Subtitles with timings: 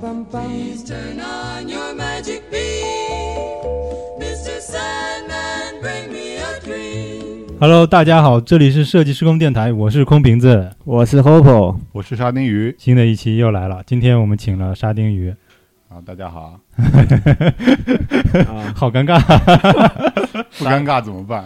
[0.00, 0.46] Bum bum bum bum.
[0.48, 3.54] Please turn on your magic beam,
[4.18, 4.58] Mr.
[4.60, 5.80] Sandman.
[5.82, 7.58] Bring me a dream.
[7.60, 10.70] Hello，大家好，这里是设计施工电台，我是空瓶子。
[10.84, 15.34] 我是 Hopo，我是沙丁鱼新的一期又来了，今天我们请了沙丁鱼，
[15.88, 19.20] 啊，大家好，啊， 好尴尬。
[20.58, 21.44] 不尴尬怎么办？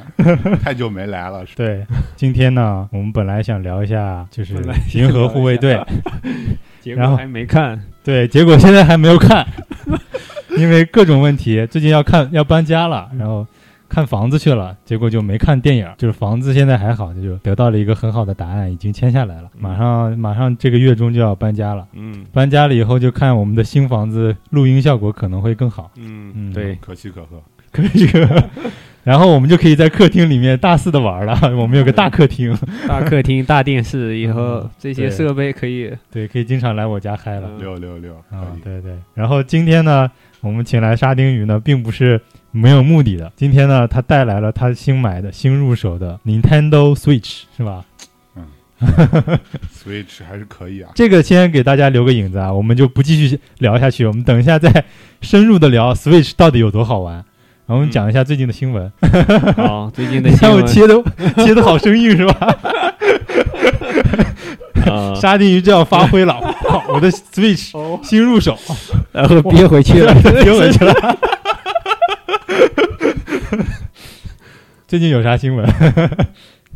[0.63, 4.55] 太久没来了， 对，今天呢，我们本来想聊一下就是
[4.95, 5.81] 银河护卫队，
[6.85, 7.81] 结果还没看。
[8.05, 9.47] 对，结果现在还没有看，
[10.59, 13.47] 因为各种问题，最近要看要搬家了，然后
[13.89, 15.89] 看房子去了，结果就没看电影。
[15.97, 21.87] 就是房子现在还好，就得到了一个很好的答案，已经签下来了，马上马上这个月中就要搬家了。
[21.95, 27.43] 嗯搬家了以后，就看我们的新房子录音效果可能会更好，嗯嗯对，可喜可贺。
[27.73, 28.07] 可以。
[29.05, 31.39] 然后我们就可以在客厅里面大肆的玩了。
[31.57, 32.57] 我们有个大客厅，
[32.89, 35.93] 大客厅、大电视，以后嗯这些设备可以。
[36.11, 37.49] 对，可以经常来我家嗨了。
[37.53, 38.93] 嗯六六六，可啊，对对。
[39.15, 42.19] 然后今天呢，我们请来沙丁鱼呢，并不是
[42.51, 43.31] 没有目的的。
[43.37, 47.85] 今天呢，他带来了他新买的新入手的 Nintendo Switch，是吧？
[48.37, 48.47] 嗯
[49.71, 50.91] Switch 还是可以啊。
[50.95, 54.85] 这个先给大家留个影子啊，我们就不继续聊下去，我们等一下再
[55.21, 57.23] 深入的聊 Switch 到底有多好玩。
[57.67, 58.93] 然后我们讲一下最近的新闻。
[59.57, 60.93] 好，最近的你看我新闻
[61.35, 62.57] 切的切的好生硬是吧？
[64.87, 68.59] 啊，沙丁鱼就要发挥了，靠 我的 Switch 新入手，
[69.13, 70.15] 然后憋回去了。
[70.23, 71.19] 憋回去了。
[74.87, 75.67] 最近有啥新闻？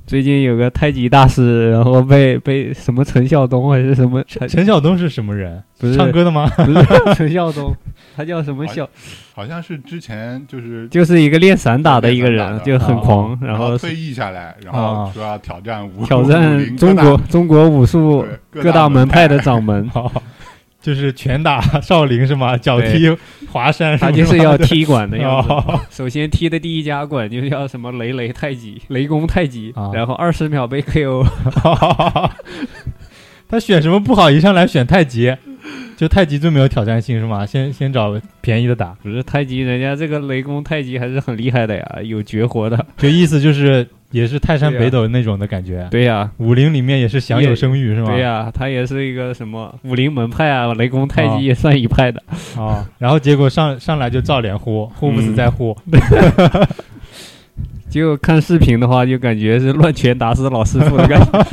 [0.08, 5.62] 最近有个太极大师，然后被被什么陈晓东还是什么陈陈晓东是什么人？
[5.78, 6.48] 不是唱歌的吗？
[6.56, 6.82] 不是
[7.14, 7.76] 陈晓东，
[8.16, 8.88] 他叫什么小？
[9.34, 20.10] 好像是之前就是就是一个练散打的一个人，就很狂，哦然后退役下来，然啊后说要挑战武挑战中国中国武术各大门派的掌门， 好，
[20.80, 22.56] 就是拳打少林是吗？
[22.56, 23.14] 脚踢
[23.50, 25.48] 华山是吗，他就是要踢馆的 样子。
[25.50, 31.26] 哦首先踢的第一家馆就叫什么雷雷太极、 雷公太极啊，然后二十秒被 KO。
[33.48, 34.30] 他选什么不好？
[34.30, 35.34] 一上来选太极，
[35.96, 37.44] 就太极最没有挑战性是吗？
[37.46, 42.86] 先先找便宜的打，不是太极，人家这个雷公太极还是很厉害的呀，有绝活的。
[42.98, 45.86] 就意思就是也是泰山北斗那种的感觉。
[45.90, 48.06] 对呀，武林里面也是享有声誉是吗？
[48.10, 52.22] 对呀，他也是一个什么武林门派啊，雷公太啊极也算一派的。
[52.56, 55.76] 啊，然后结果上上来就照脸呼，呼不死再呼，
[57.90, 61.46] 就看视频的话，就感觉是乱拳打死老师傅的感觉，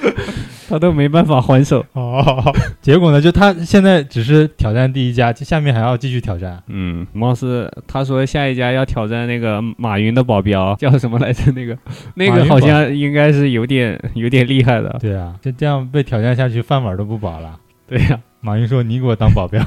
[0.70, 1.84] 他都没办法还手。
[1.94, 6.62] 哦， 结果呢，就他现在只是挑战第一家，下面还要继续挑战。
[6.68, 11.50] 嗯，貌似他说下一家要挑战那个马云的保镖，叫什么来着？
[11.50, 11.76] 那个
[12.14, 14.96] 那个好像应该是有点有点厉害的。
[15.00, 17.58] 对啊，就这样被挑战下去，饭碗都不保了。
[17.88, 19.60] 对呀、马云说：“你给我当保镖。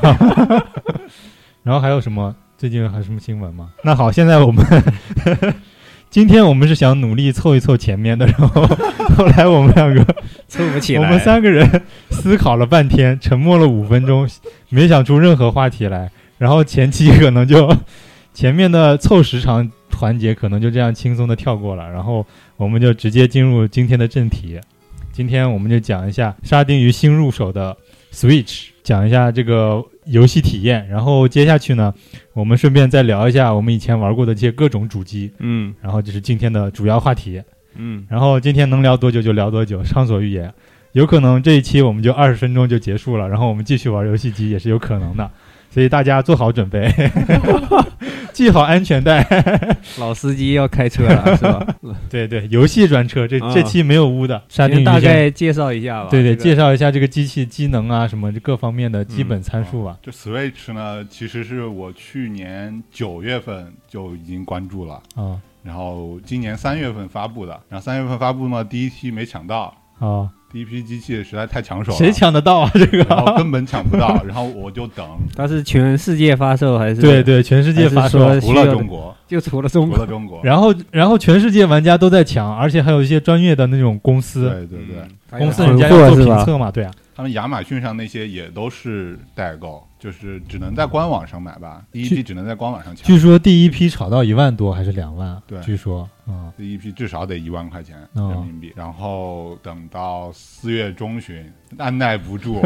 [1.63, 2.33] ”然后还有什么？
[2.55, 3.71] 最近还有什么新闻吗？
[3.83, 4.63] 那好，现在我们
[6.13, 8.61] 今天我们是想努力凑一凑前面的，然后
[9.17, 10.05] 后来我们两个，
[10.47, 11.67] 凑不起来我们三个人
[12.11, 14.29] 思考了半天，沉默了五分钟，
[14.69, 16.11] 没想出任何话题来。
[16.37, 17.75] 然后前期可能就
[18.31, 22.23] 前面的凑时长环节可能就这样轻松的跳过了，然后
[22.57, 24.59] 我们就直接进入今天的正题。
[25.11, 27.75] 今天我们就讲一下沙丁鱼新入手的
[28.13, 30.87] Switch，讲一下这个游戏体验。
[30.87, 31.93] 然后接下去呢，
[32.33, 35.31] 我们顺便再聊一下我们以前玩过的这些各种主机。
[35.39, 37.41] 嗯然后就是今天的主要话题。
[37.75, 40.53] 嗯，然后今天能聊多久就聊多久，畅所欲言。
[40.91, 45.31] 有可能这一期我们就二十分钟就结束了，然后我们继续玩游戏机也是有可能的。
[45.73, 46.87] 所以大家做好准备，
[48.31, 49.25] 系好安全带。
[49.97, 51.65] 老司机要开车了是吧？
[52.11, 54.39] 对对，游戏专车，这、啊这期没有污的。
[54.47, 56.09] 沙丁先大概介绍一下吧。
[56.11, 59.97] 对对，这个介绍一下这个机器机能啊，什么各方面的基本参数啊。
[60.03, 67.59] 这 Switch 呢，其实是我去年九月份就已经关注了，啊然后今年三月份发布的。
[67.67, 72.71] 然后三月份发布呢，第一期没抢到，啊第一批机器实在太抢手了，谁抢得到啊？
[72.75, 72.99] 这个？
[73.09, 75.03] 然后根本抢不到， 然后我就等，
[75.35, 77.01] 它是全世界发售还是？
[77.01, 80.07] 对，对，全世界发售除了中国，就除了中国除了。
[80.07, 84.97] 中国，然后然后全世界玩家都在抢，而且还有一些专业的那种公司，对对对，
[85.31, 86.23] 嗯公司人家要做？
[86.23, 95.41] 评测嘛，对啊，他们亚马逊上那些也都是代购，就是只能在官网上买吧，第一批只能在官网上抢，据说第一批炒到一万多还是两万？
[95.45, 102.61] 对据说，嗯，第一批至少得一万块钱哦人民币，然后等到四月中旬，按耐不住，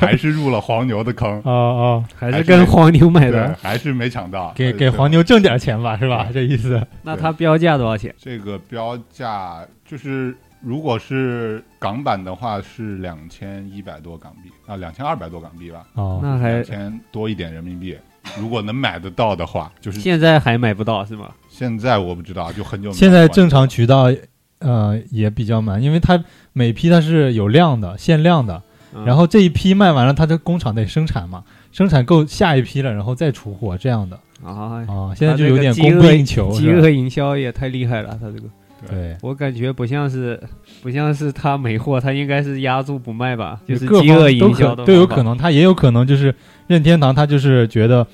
[0.00, 6.28] 还是入了黄牛的坑， 哦哦，还是跟黄牛买的？，还是没抢到，给给黄牛挣点钱吧，是吧？
[6.32, 6.84] 这意思。
[7.02, 8.12] 那它标价多少钱？
[8.18, 17.96] 这个标价就是，如果是港版的话是两千一百多港币啊，两千二百多港币吧，哦，那还两千多一点人民币。
[18.38, 21.30] 如果能买得到的话，就是现在还买不到是吗？
[21.48, 24.12] 现在我不知道，就很久没现在正常渠道，
[24.60, 26.22] 呃，也比较满，因为它
[26.52, 28.62] 每批它是有量的，限量的，
[28.94, 29.04] 嗯。
[29.04, 31.42] 然后这一批卖完了，它这工厂得生产嘛，
[31.72, 34.16] 生产够下一批了，然后再出货这样的。
[34.44, 38.48] 啊，啊，现在就有点供不应求，饥饿营销也太厉害了，他这个
[38.88, 39.16] 对。
[39.22, 40.40] 我感觉不像是
[40.82, 46.34] 不像是他没货，他应该是压住不卖吧，就是各方饥饿营销都有可能，他也有可能就是
[46.66, 48.06] 任天堂，他就是觉得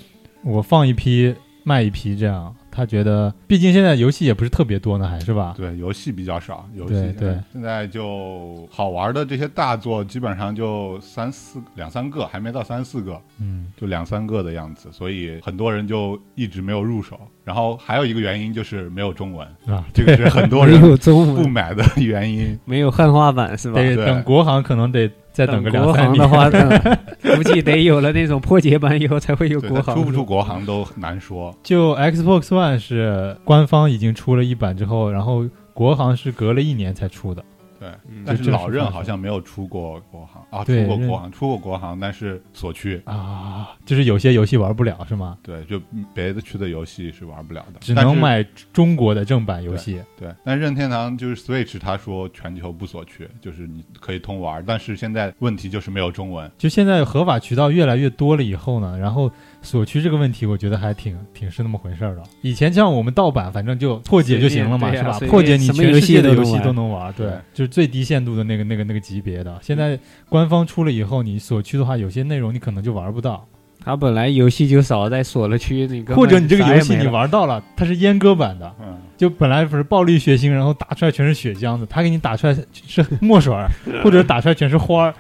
[0.43, 1.35] 我放一批
[1.65, 5.53] 卖一批这样，他觉得毕竟现在游戏也不是特别多呢，还是吧？
[5.57, 17.19] 对游戏比较少，游戏对现在对现在就好玩的这些大作基本上就三四两三个，还没到三四个，嗯，就两三个的样子，所以很多人就一直没有入手。
[17.45, 22.57] 然后还有一个原因就是没有中文，啊，这个是很多人 有中文，不买的原因。
[22.65, 23.81] 没有汉化版是吧？
[23.81, 29.95] 得对等国行可能得再等个两三年国行的话， 等估计得有了那种破解版以后才会有，国行。
[29.95, 31.55] 出不出国行都难说。
[31.63, 37.45] 就 Xbox One 是官方已经出了一版之后，然后国行是隔了一年才出的。
[37.79, 43.01] 对，嗯但是老任好像没有出过国行啊，出过国行，出过国行，但是锁区。
[43.05, 45.39] 啊，就是有些游戏玩不了是吗？
[45.43, 45.81] 对，就
[46.13, 50.01] 别的区的游戏是玩不了的，只能买中国的正版游戏。
[50.19, 56.51] 对，但任天堂就是 Switch，他说全球不锁区，就是你可以通玩，但是现在问题就是没有中文。
[56.59, 59.31] 就现在合法渠道越来越多了以后呢，然后
[59.61, 62.23] 锁区这个问题，我觉得还挺挺是那么回事儿的。
[62.43, 65.19] 以前像我们盗版，反正就破解就行了嘛，是吧？
[65.29, 69.59] 破解你全世界的游戏都都能玩，对对，就是最低限度的那个那个那个级别的。
[69.61, 73.47] 现在官方出了以后，你锁区的话，有些内容你可能就玩不到，
[73.85, 83.69] 它本来游戏就少，在锁了区，你根本或者你这个游戏你玩到了，它是阉割版的，嗯，就本来不是暴力血腥，然后打出来全是血浆子，他给你打出来 是墨水儿，
[84.03, 85.15] 或者打出来全是花儿，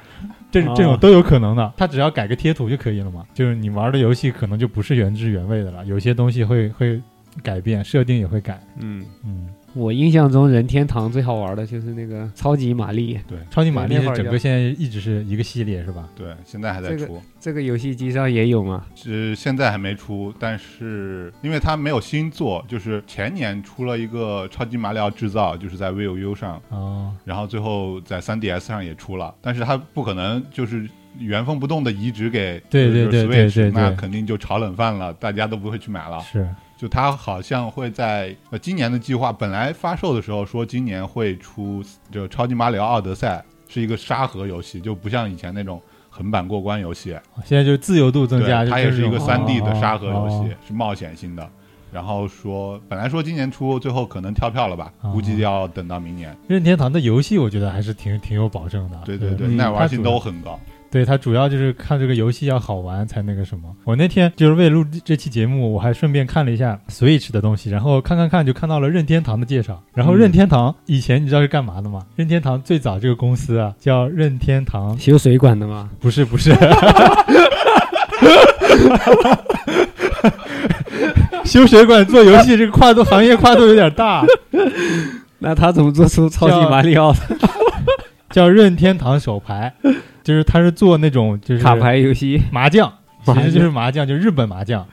[0.50, 1.72] 这哦这种都有可能的。
[1.76, 3.24] 他只要改个贴图就可以了嘛。
[3.34, 7.00] 就是你玩的游戏可能就不是原汁原味的了，有些东西会会
[7.42, 8.60] 改变，设定也会改。
[8.78, 9.48] 嗯，嗯，
[9.78, 16.08] 我印象中任天堂最好玩的就是那个超级玛丽，对超级玛丽是整个现在一直是一个系列是吧？
[16.16, 18.84] 对，现在还在这个出，这个游戏机上也有吗？
[18.94, 30.88] 是现在还没出，但是因为它没有新作，就是前年出了一个超级马里奥制造，就是在 Wii U 上，哦，然后最后在 3DS 上也出了，但是它不可能就是
[31.19, 36.20] 原封不动的移植给对就是对对对 Switch，对对那肯定就炒冷饭了，大家都不会去买了。
[36.20, 36.48] 是
[36.78, 51.50] 就它好像会在呃今年的计划，本来发售的时候说今年会出就超级马里奥奥德赛是一个沙盒游戏，就不像以前那种横版过关游戏，现在就是自由度增加，对，它也是一个就3 D 哦的沙盒游戏，哦是冒险性的。
[51.90, 56.36] 然后说本来说今年出，最后可能跳票了吧，哦估计要等到明年。
[56.46, 59.00] 任天堂的游戏，我觉得还是挺挺有保证的。
[59.05, 60.60] 对对对，嗯耐玩性都很高。
[60.90, 63.64] 对他主要就是看这个游戏要好玩才那个什么。
[63.84, 69.82] 我那天就是为了录这期节目，我还顺便看了一下 Switch 的东西，然后看看看就看到了任天堂的介绍。
[69.94, 72.06] 然后任天堂以前你知道是干嘛的吗？
[72.16, 75.90] 任天堂最早这个公司啊叫任天堂，修水管的吗？
[76.00, 76.56] 不是不是。
[81.44, 84.24] 修水管做游戏这个跨度行业跨度有点大，
[85.38, 87.18] 那他怎么做出超级马里奥的
[88.30, 89.72] 叫任天堂手牌，
[90.29, 92.39] 就是他是做那种就是卡牌游戏？
[92.53, 92.93] 麻将，
[93.25, 94.87] 其实就是麻将，就是日本麻将。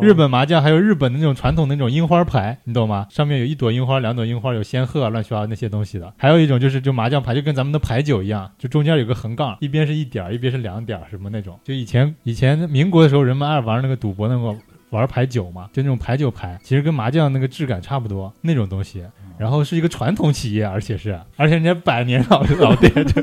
[0.00, 3.06] 日本麻将还有日本的那种传统那种樱花牌，你懂吗？
[3.10, 6.10] 上面有一朵樱花、两朵樱花，有仙鹤啊、乱七八糟那些东西的。
[6.16, 11.58] 还有一种就是就麻将牌，就跟咱们的牌九一样，就中间有个横杠，一边是一点儿，一边是两点儿，什么那种。
[11.62, 14.56] 就以前以前民国的时候，人们爱玩那个赌博那个
[14.92, 19.02] 玩牌九嘛，就那种牌九牌，其实跟麻将那个质感差不多那种东西。
[19.38, 23.20] 然后是一个传统企业，而且是，而且人家百年老老店，就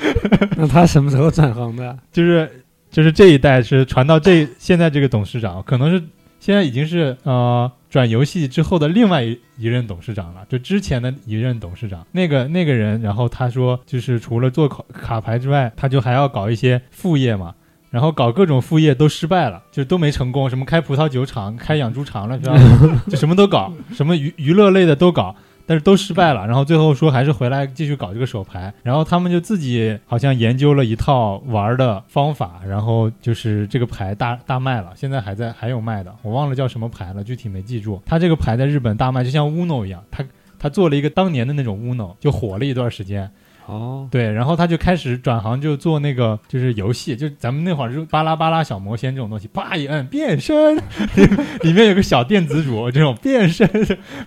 [0.56, 1.96] 那他什么时候转行的？
[2.10, 6.02] 就是就是这一代是传到这现在这个董事长，可能是
[6.40, 17.54] 现在已经是呃转游戏之后的另外一一任董事长了，就之前的一任董事长那个那个人，然后他说就是除了做卡卡牌之外，他就还要搞一些副业嘛。
[17.90, 20.48] 然后搞各种副业都失败了，就都没成功。
[20.48, 22.56] 什么开葡萄酒厂、开养猪场了，是吧？
[23.08, 25.34] 就什么都搞，什么娱娱乐类的都搞，
[25.66, 26.46] 但是都失败了。
[26.46, 28.72] 然后最后说还是回来继续搞这个手牌。
[28.84, 38.00] 然后他们就自己好像研究了一套玩的方法，然后就是这个牌大大卖了，现在还在还有卖的，我忘了叫什么牌了，具体没记住。
[38.06, 40.24] 他这个牌在日本大卖，就像 Uno 一样，他
[40.60, 43.28] 他做了一个当年的那种 Uno，就火了一段时间。
[43.70, 50.76] 哦，对，然后他就开始转行，就做那个就是游戏，就咱们那会儿就巴拉巴拉小魔仙这种东西，啪一摁变身，
[51.62, 53.68] 里面有个小电子主，这种变身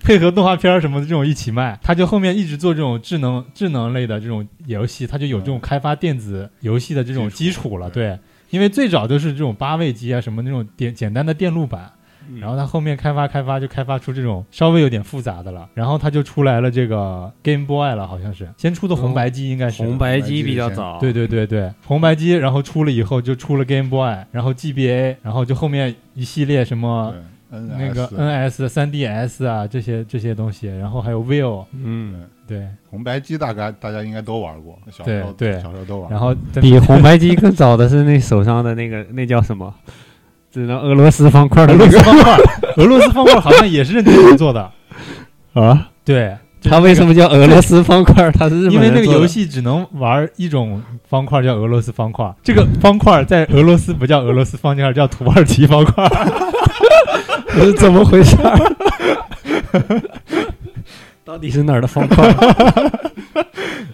[0.02, 8.18] 配合动画片儿什么的这种一起卖，他就后面一直做这种智能智能类的这种游戏，他就有这种开发电子游戏的这种基础了，对，
[8.50, 11.92] 因为最早都是这种八位机啊什么那种简简单的电路板。
[12.40, 18.48] 然后他后面开发开发就开发出这种稍微有点复杂的了，然后他就出来了这个 Game Boy 了，好像是。
[18.58, 19.84] 先出的红白机，应该是。
[19.84, 27.14] 红白机比较早，对对对对，红白机，然后出了以后就出了 Game Boy，然后 GBA，然后就后面一系列什么
[27.50, 35.62] 对那个 NS NS、3DS 啊这些这些东西，然后还有 Will，嗯，对，红白机大概大家应该都玩过，小时候对对。
[35.62, 36.12] 小时候都玩过。
[36.12, 39.74] 然后比红白机更早的是那手上的那个那叫什么？
[40.54, 42.38] 只能俄罗斯方块的 俄罗那个斯方块，
[42.78, 44.72] 俄罗斯方块好像也是任天堂做的，
[45.54, 45.90] 啊？
[46.06, 48.30] 对，它为什么叫俄罗斯方块？
[48.32, 50.80] 它是日本因为那个做的游戏只能玩一种
[51.10, 52.32] 方块，叫俄罗斯方块。
[52.44, 56.08] 这个方块在俄罗斯不叫俄罗斯方块，叫土耳其方块。
[57.48, 58.60] 这 是怎么回事儿？
[61.26, 62.32] 到底是哪儿的方块？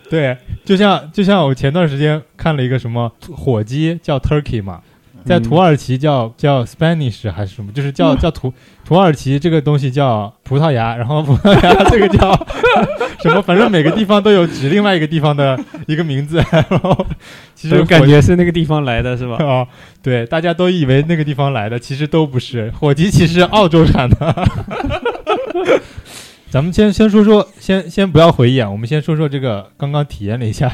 [0.09, 0.35] 对，
[0.65, 4.81] 就像就像我前段时间看了一个什么火鸡叫 Turkey 嘛，
[5.25, 8.53] 在土耳其叫叫 Spanish 还是什么，就是叫叫土
[8.85, 12.31] 土耳其这个东西叫葡萄牙，然后葡萄牙这个叫
[13.21, 17.05] 什么，反正每个地方都有指另外一个地方的一个名字， 然后
[17.53, 19.37] 其实我感觉是那个地方来的是吧？
[19.43, 19.67] 哦，
[20.01, 22.71] 对，大家都以为那个地方来的，其实都不是。
[22.79, 24.35] 火鸡其实是澳洲产的。
[26.51, 30.67] 咱们先先说说，先先不要回忆啊，我们先说说这个刚刚体验了一下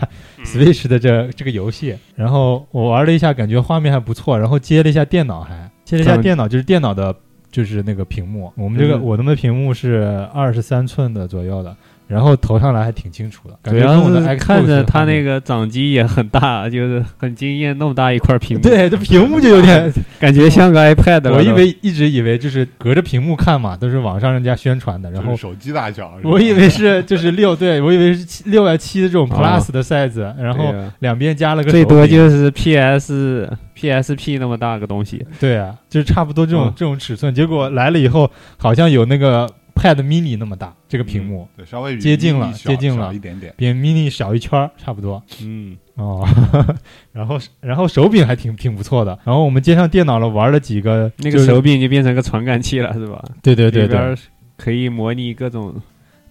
[0.46, 7.14] Switch 的这这个游戏，然后我玩了一下，感觉画面还不错，然后接了一下电脑还，接了一下嗯电脑，就是电脑的，
[7.52, 11.76] 就是那个屏幕，我们这个、嗯我们的屏幕是二十三寸的左右的，
[12.08, 21.34] 然后投上来还挺清楚的，感觉跟我的是 Xbox 看着它那个掌机也很大， 就是很惊艳，那么大一块屏幕，，对，这屏幕就有点 感觉 像个 iPad 了。
[21.38, 29.36] 我以为一直以为就是隔着屏幕看嘛，都是网上人家宣传的，然后就是手机大小，我以为是就是六，对我以为是七六啊七的这种哦。
[29.36, 36.74] Plus 的 size，、然后两边加了个最多就是 PS PSP 那么大个东西，对啊，就是差不多这种、嗯。
[36.76, 43.54] 这种尺寸，结果来了以后好像有那个 Pad Mini 那么大这个屏幕，对稍微接近了接近了一点点。
[43.58, 46.26] 比 Mini 小一圈儿差不多嗯，哦，
[47.12, 53.24] 然后然后手柄还挺挺不错的，然后我们接上电脑了，玩了几个那个手柄就变成个传感器了，是吧？
[53.44, 54.18] 对对对对里边
[54.58, 55.76] 可以模拟各种，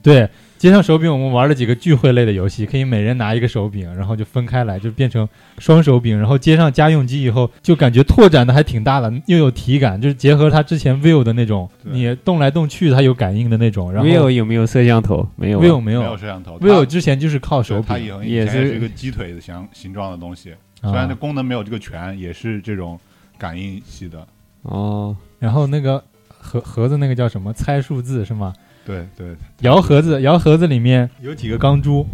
[0.02, 13.92] 对，接上手柄，我们玩了几个聚会类的游戏，可以每人拿一个手柄，然后就分开来，就变成双手柄，然后接上家用机以后，就感觉拓展的还挺大的，又有体感，就是结合它之前 Vivo 的那种，你动来动去它有感应的那种。
[13.92, 15.28] 然后 vivo 有没有摄像头？
[15.36, 15.62] 没有啊。
[15.62, 21.18] Vivo 没没有有摄像头，Vivo 之前就是靠手柄它以也是一个鸡腿的形形状的东西，虽然这啊。
[21.20, 22.98] 功能没有这个全，也是这种
[23.36, 24.26] 感应系的。
[24.62, 27.52] 哦，然后那个盒盒子那个叫什么？
[27.52, 28.54] 猜数字是吗？
[28.84, 32.06] 对对，摇盒子，摇盒子里面有几个钢珠，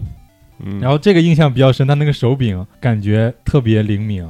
[0.64, 4.26] 嗯，然后这个印象比较深，它那个手柄感觉特别灵敏，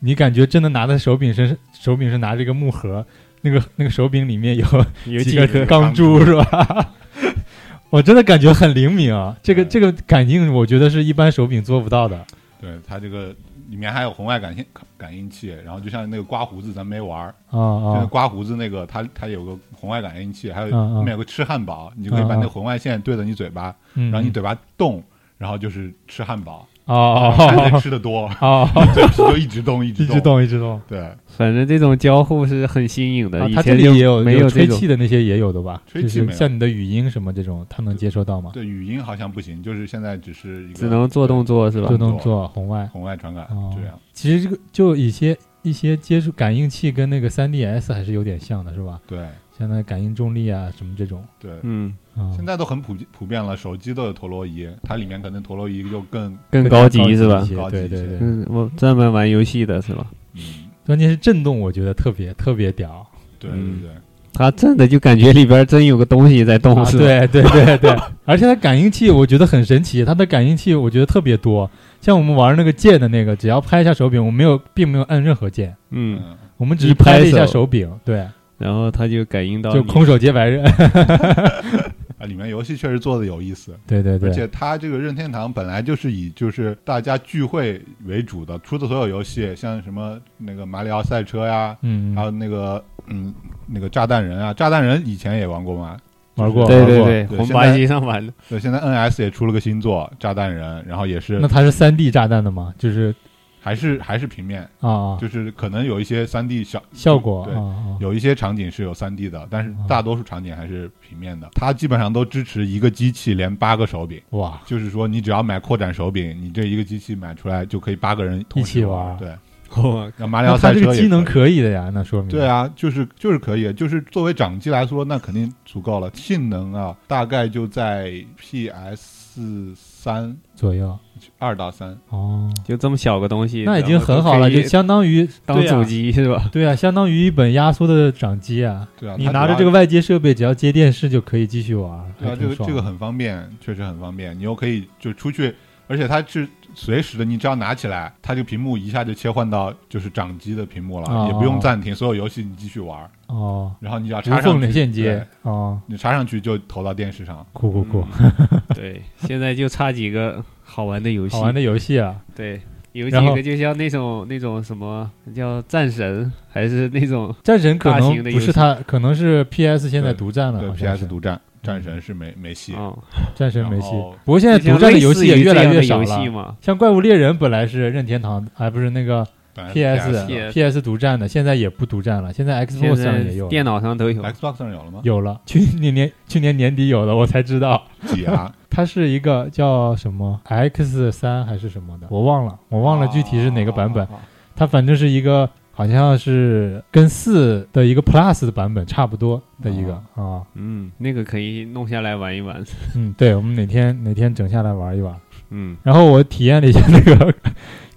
[0.00, 3.04] 你感觉真的拿在手柄身手柄是拿着一个木盒，
[3.42, 4.66] 那个那个手柄里面有
[5.06, 6.92] 有几个钢珠是吧？
[7.90, 9.36] 我真的感觉很灵敏啊！
[9.42, 12.24] 这个这个感应，我觉得是一般手柄做不到的。
[12.58, 13.34] 对它这个
[13.72, 14.62] 里面还有红外感应
[14.98, 17.94] 感应器，然后就像那个刮胡子，咱没玩儿，啊啊。
[17.94, 24.10] 就是刮胡子那个，它它有个红外感应器，还有嗯嗯后面有个吃汉堡，你就可以把那个红外线对着你嘴巴，嗯！
[24.10, 25.02] 然后你嘴巴动，
[25.38, 28.68] 然后就是吃汉堡，哦看谁哦吃的多，哦，
[29.16, 30.80] 就一直动，一 直一直动一直动。
[30.88, 33.40] 对，反正这种交互是很新颖的。
[33.40, 35.80] 啊它这以前就里也有没有吹气的那些也有的吧？
[35.86, 38.50] 就是吹气没有像你的语音什么这种，它能接收到吗？
[38.54, 41.96] 对，语音好像不行，就是现在只是一个只能做动作是吧做？
[41.98, 42.86] 动作红外。
[42.92, 43.98] 红外传感哦这样。
[44.12, 49.00] 其实这个就一些一些接触感应器跟那个三 DS 还是有点像的，是吧？
[49.06, 49.18] 对
[49.58, 52.01] 像那感应重力啊什么这种对，嗯，啊，
[52.36, 57.48] 现在都很普普遍了，手机都有陀螺仪，它里面可能陀螺仪就更更更高级是吧一？
[57.48, 60.06] 些高级一些对对对，嗯，我专门玩游戏的是吧？
[60.34, 60.40] 嗯，
[60.86, 63.06] 关键是震动，我觉得特别特别屌。
[63.38, 63.96] 对嗯对对，
[64.34, 67.04] 它震的就感觉里边真有个东西在动，啊是吧？
[67.04, 71.68] 对对对对， 而且它感应器我觉得很神奇，它的感应器我觉得特别多。
[72.00, 78.26] 像我们玩那个键的那个，只要拍一下手柄，我没有并没有按任何键，嗯，嗯，我们只是拍了一下手手柄，对，
[78.58, 80.64] 然后它就感应到就空手接白刃。
[82.22, 83.74] 啊，里面游戏确实做的有意思。
[83.86, 93.34] 对对对，而且它这个任天堂本来就是以就是大家聚会为主的，出的所有游戏，像什么那个马里奥赛车呀，嗯，还有那个嗯
[93.66, 95.96] 那个炸弹人啊，炸弹人以前也玩过吗？
[96.36, 96.86] 玩过，对。
[96.86, 102.72] 对对，红白机上玩的，对，现在 NS 也出了个新作炸弹人，然后也是那它是三 D 炸弹的吗？
[102.78, 103.14] 就是
[103.62, 107.54] 还是还是平面，啊，就是可能有一些三 D 效效果对
[108.00, 111.48] 有一些场景是有三 D 的，但是大多数场景还是平面的。
[111.54, 119.16] 它基本上都支持一个机器连八个手柄，哇，就是说你只要买扩展手柄，你这一个机器买出来就可以八个人一起玩。
[119.16, 119.32] 对，
[119.76, 121.42] 哦那马里奥赛车也个机能可以。
[121.42, 122.30] 可以的呀，那说明。
[122.30, 126.10] 对，啊，就是就是可以，就是作为掌机来说，那肯定足够了。
[126.14, 130.98] 性能啊，大概就在 PS 三左右
[131.38, 136.48] 二到三，哦，就这么小个东西，那已经很好了，就相当于 当主机是吧？
[136.52, 138.86] 对啊，相当于一本压缩的掌机啊。
[138.98, 144.38] 对啊，你拿着这个外接设备，只要接电视就可以继续玩，对啊，这个这个很方便，确实很方便。
[144.38, 145.54] 你又可以就出去，
[145.86, 153.08] 而且它是随时的，你只要拿起来，它这个屏幕一下就切换到就是掌机的屏幕了，哦也不用暂停，所有游戏你继续玩。
[153.28, 157.44] 哦，然后你只要插上去，连线接对，哦，你插上去就投到电视上。
[157.54, 158.30] 酷酷酷，嗯
[158.76, 162.60] 对，现在就差几个好玩的游戏，好玩的游戏啊，对，
[162.92, 172.74] 有几个就像那种那种什么叫战神，还是那种战神可能不是他，可能是 PS 现在独占了，对好像是，PS 独占，战神是没没戏。
[172.74, 172.92] 啊，
[173.34, 173.90] 战神没戏。
[174.24, 176.56] 不过现在独占的游戏也越来越少了。
[176.60, 184.22] 像怪物猎人本来是任天堂，还不是那个 PS PS PS 独占的，现在也不独占了，现在 Xbox 上也有电脑上都有。
[184.22, 185.00] Xbox 上有了吗？
[185.02, 187.82] 有了，去年年去年年底有的，我才知道。
[188.06, 188.52] 几啊？
[188.70, 194.04] 它是一个叫什么 X 三还是什么的，我忘了，我忘了具体是哪个版本。
[194.06, 194.18] 哦
[194.54, 200.42] 它反正是一个好像是跟四的一个 Plus 的版本差不多的一个啊。
[200.54, 202.62] 嗯，那个可以弄下来玩一玩。
[202.94, 205.16] 嗯，对，我们哪天哪天整下来玩一玩。
[205.48, 207.34] 嗯，然后我体验了一下那个，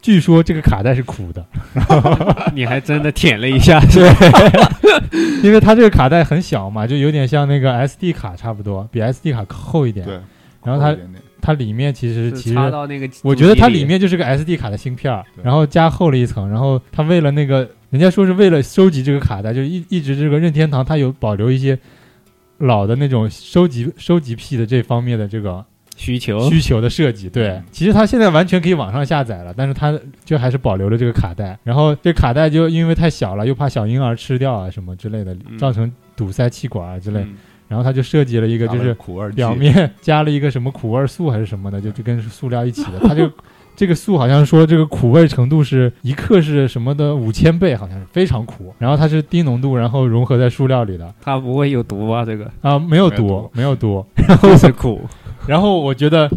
[0.05, 1.43] 据说这个卡带是苦的，
[2.53, 4.07] 你还真的舔了一下， 对，
[5.41, 10.05] 因为它这个卡带很小嘛，就有点像那个 SD 卡差不多，比 SD 卡厚一点。
[10.05, 10.19] 对，
[10.63, 10.95] 然后它
[11.41, 21.75] 它里面其实其实插到那个，我觉得它里面就是个 SD 卡的芯片儿，然后加厚了一层，然后它为了那个，人家说是为了收集这个卡带，就一一直这个任天堂它有保留一些
[22.59, 27.29] 老的那种收集收集癖的这方面的这个需求，需求的设计。
[27.29, 37.35] 对，其实它现在完全可以网上下载了，但是它就还是保留了这个卡带，然后这卡带就因为太小了，又怕小婴儿吃掉啊什么之类的，嗯造成堵塞气管啊之类，嗯
[37.67, 42.99] 然后它就设计了一个就是苦味表面 加了一个什么苦味素还是什么的，就就跟塑料一起的。
[42.99, 43.29] 它就
[43.75, 48.73] 这个素好像说这个苦味程度是一克是什么的五千倍，好像是非常苦。
[48.77, 52.23] 然后它是低浓度，然后融合在塑料里的它不会有毒吧？
[52.23, 54.05] 这个啊，没有毒，没有毒。
[54.15, 55.01] 然后是苦，
[55.47, 56.29] 然后我觉得，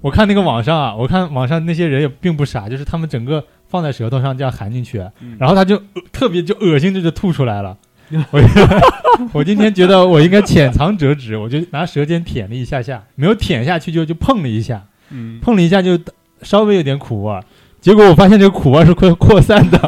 [0.00, 7.76] 我看那个网上啊，我看网上那些人也并不傻，就是他们整个放在舌头上这样含进去，嗯然后他就、呃特别就恶心，这就吐出来了。
[8.30, 8.40] 我
[9.34, 15.98] 我今天觉得我应该浅尝辄止，我就拿舌尖舔了一下下，没有舔下去就就碰了一下，嗯，碰了一下就
[16.42, 17.42] 稍微有点苦味儿，
[17.80, 19.78] 结果我发现这个苦味儿是会扩散的，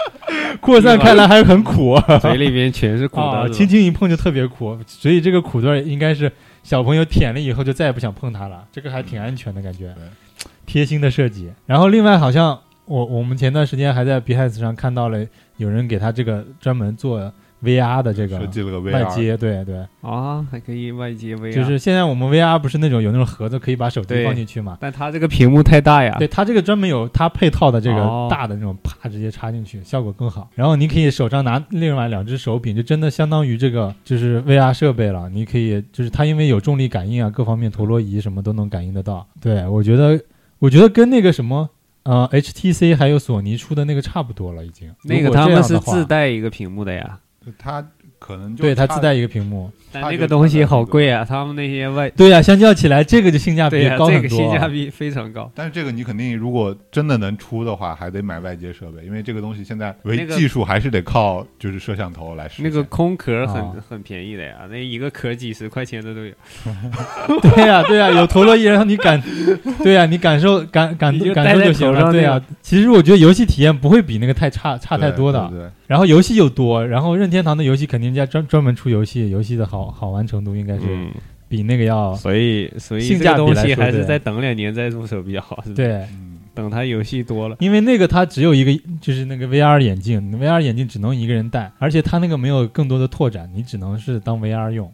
[0.60, 9.94] 扩散开来还很苦嘴里面全是苦啊，的，轻轻一碰就特别苦，所以这个苦味儿应该是小朋友舔了以后就再也不想碰它了，这个还挺安全的感觉，
[10.66, 11.52] 贴心的设计。
[11.66, 24.78] 然后另外好像我我们前段时间还在 Behance 上看到了有人给他这个专门做 VR 的这个设计了个外接，对对，啊，还可以外接 VR，就是现在我们 VR 不是那种有那种盒子可以把手机放进去嘛？
[24.80, 30.48] 但它这个屏幕太大呀，对，它这个专门有它配套的这个哦大的那种，啪直接插进去，效果更好。
[30.54, 35.28] 然后你可以手上拿另外两只手柄，就真的相当于这个就是 VR 设备了。
[35.28, 39.26] 你可以就是它因为有重力感应啊，各方面陀螺仪什么都能感应得到。
[39.40, 40.18] 对我觉得，
[40.58, 41.68] 我觉得跟那个什么
[42.04, 44.90] 呃 HTC 还有索尼出的那个差不多了，已经。
[45.04, 47.18] 那个他们是自带一个屏幕的呀，
[47.58, 47.84] 它
[48.18, 49.70] 可能就对它自带一个屏幕。
[49.92, 54.28] 但那个东西好贵啊，他们那些外对呀、相较起来，这个就性价比高很多。
[54.28, 55.50] 性价比非常高。
[55.52, 62.64] 但是这个你肯定如果真的能出的话，还得买外接设备，因为这个东西现在为技术还是得靠就是摄像头来实现。
[62.66, 66.32] 那个空壳很、啊很便宜的呀，那一个壳几十块钱的都有。
[67.42, 69.20] 对呀、对呀、有陀螺仪，然后你感，
[69.82, 72.12] 对呀、你感受感感感受就行了。
[72.12, 75.48] 对呀、那其实我觉得游戏体验不会比那个太差差太多的。
[75.48, 81.10] 对对对然后游戏又多，然后任天堂的游戏肯定家专专门出游戏，游戏的好好玩程度应该是嗯，
[81.48, 85.94] 比那个要、所以所以性价比个东西来说还是再等两年再入手比较好，是吧？，对。
[86.12, 94.92] 嗯，等它游戏多了，因为那个它只有一个，就是那个 VR 眼镜，VR 眼镜只能一个人戴，而且它那个没有更多的拓展，你只能是当 VR 用。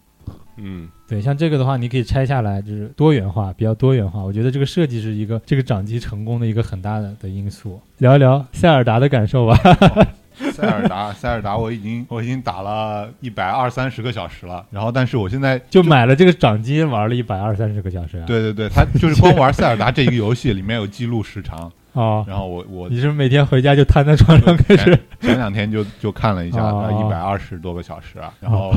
[0.57, 4.23] 嗯，对，像这个的话，你可以拆下来，就是多元化，比较多元化。
[4.23, 7.79] 我觉得这个设计是一个这个掌机成功的一个很大的的因素。
[7.99, 9.59] 聊一聊塞尔达的感受吧。
[10.53, 18.25] 塞尔达，塞尔达，我已经我已经打了一百二三十个小时了，然后但是我现在就买了这个掌机，玩了一百二三十个小时、啊。
[18.27, 24.99] 对对对，他就是光玩塞尔达这一个游戏里面有记录时长， 哦，然后我我你是每天回家就瘫在床上开始？
[25.21, 28.75] 前两天就就看了一下，哦一百二十多个小时啊，然后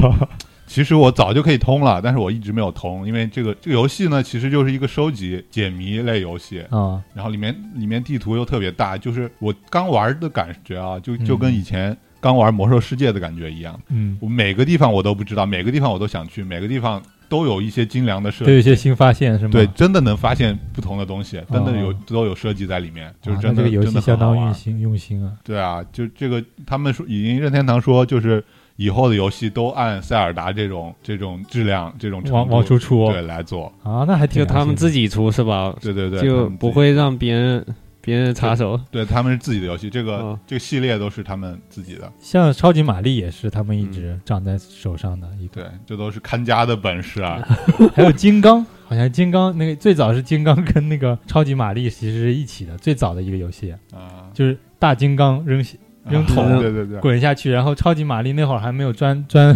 [0.69, 18.45] 其实我早就可以通了，但是我一直没有通，因为这个这个游戏呢，其实就是一个收集解谜类游戏，啊，然后里面里面地图又特别大，就是我刚玩的感觉啊，就就跟嗯以前刚玩魔兽世界的感觉一样，嗯，我每个地方我都不知道，每个地方我都想去，每个地方都有一些精良的设计。
[18.45, 18.61] 都有一。
[18.61, 19.51] 些新发现是吗？
[19.51, 25.33] 对，真的能发现不同的东西，真的有哦都有设计在里面，就是啊真的、那这个游戏真的相当用心用心啊。
[25.43, 28.43] 对啊，就这个，他们说已经任天堂说，就是
[28.79, 33.65] 以后的游戏都按塞尔达这种这种质量、这种程往度往出出对来做。
[33.83, 35.75] 啊，那还挺就他们自己己出是吧？
[35.81, 37.65] 对对对，就不会让别人
[37.99, 38.79] 别人插手。
[38.89, 42.09] 对他们是自己的游戏，这个、哦这个系列都是他们自己的。
[42.21, 47.45] 像超级玛丽也是他们一直长在手上的一个，对，这都是看家的本事啊！
[47.93, 55.61] 还有金刚，好像金刚那个最早是金刚跟那个超级玛丽其实是一起的，最早的一个游戏啊，就是大金刚扔
[56.09, 59.55] 扔桶啊对对对，滚下去，然后超级玛丽那会儿还没有钻 钻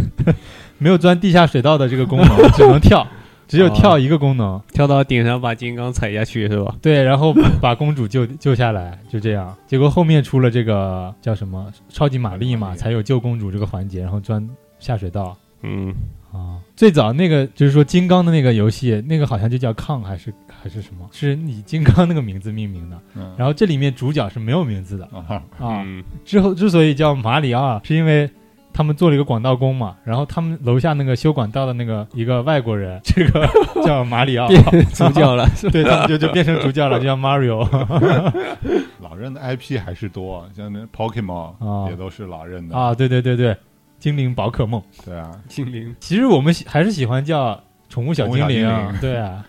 [0.77, 3.05] 没有钻地下水道的这个功能， 只能跳，
[3.47, 4.61] 只有跳一个功能。
[4.73, 6.75] 跳到顶上把金刚踩下去是吧？
[6.81, 9.55] 对，然后把公主救救下来，就这样。
[9.67, 14.47] 结果后面出了这个叫什么超级玛丽嘛，才有救公主这个环节，然后钻
[14.79, 15.93] 下水道嗯，
[16.33, 16.59] 啊。
[16.75, 22.99] 最早那个就是说金刚的那个游戏，那个好像就叫抗还是还是什么，是以金刚那个名字命名的。
[23.15, 25.05] 嗯，然后这里面主角是没有名字的
[25.59, 25.85] 啊，
[26.25, 28.29] 之后之所以叫马里奥，是因为。
[28.75, 33.47] 他们做了一个管道工嘛，然后他们楼下那个修管道的那个一个外国人， 这个
[33.85, 37.59] 叫马里奥，变主角了， 对他们就就变成主角了， 就叫 Mario。
[38.99, 42.75] 老任的 IP 还是多，像那 Pokemon 啊也都是老任的。
[42.75, 43.55] 啊，对对对对，
[44.03, 44.83] 精灵宝可梦。
[45.05, 45.95] 对啊，精灵。
[45.97, 49.45] 其实我们还是喜欢叫宠物小精灵对啊，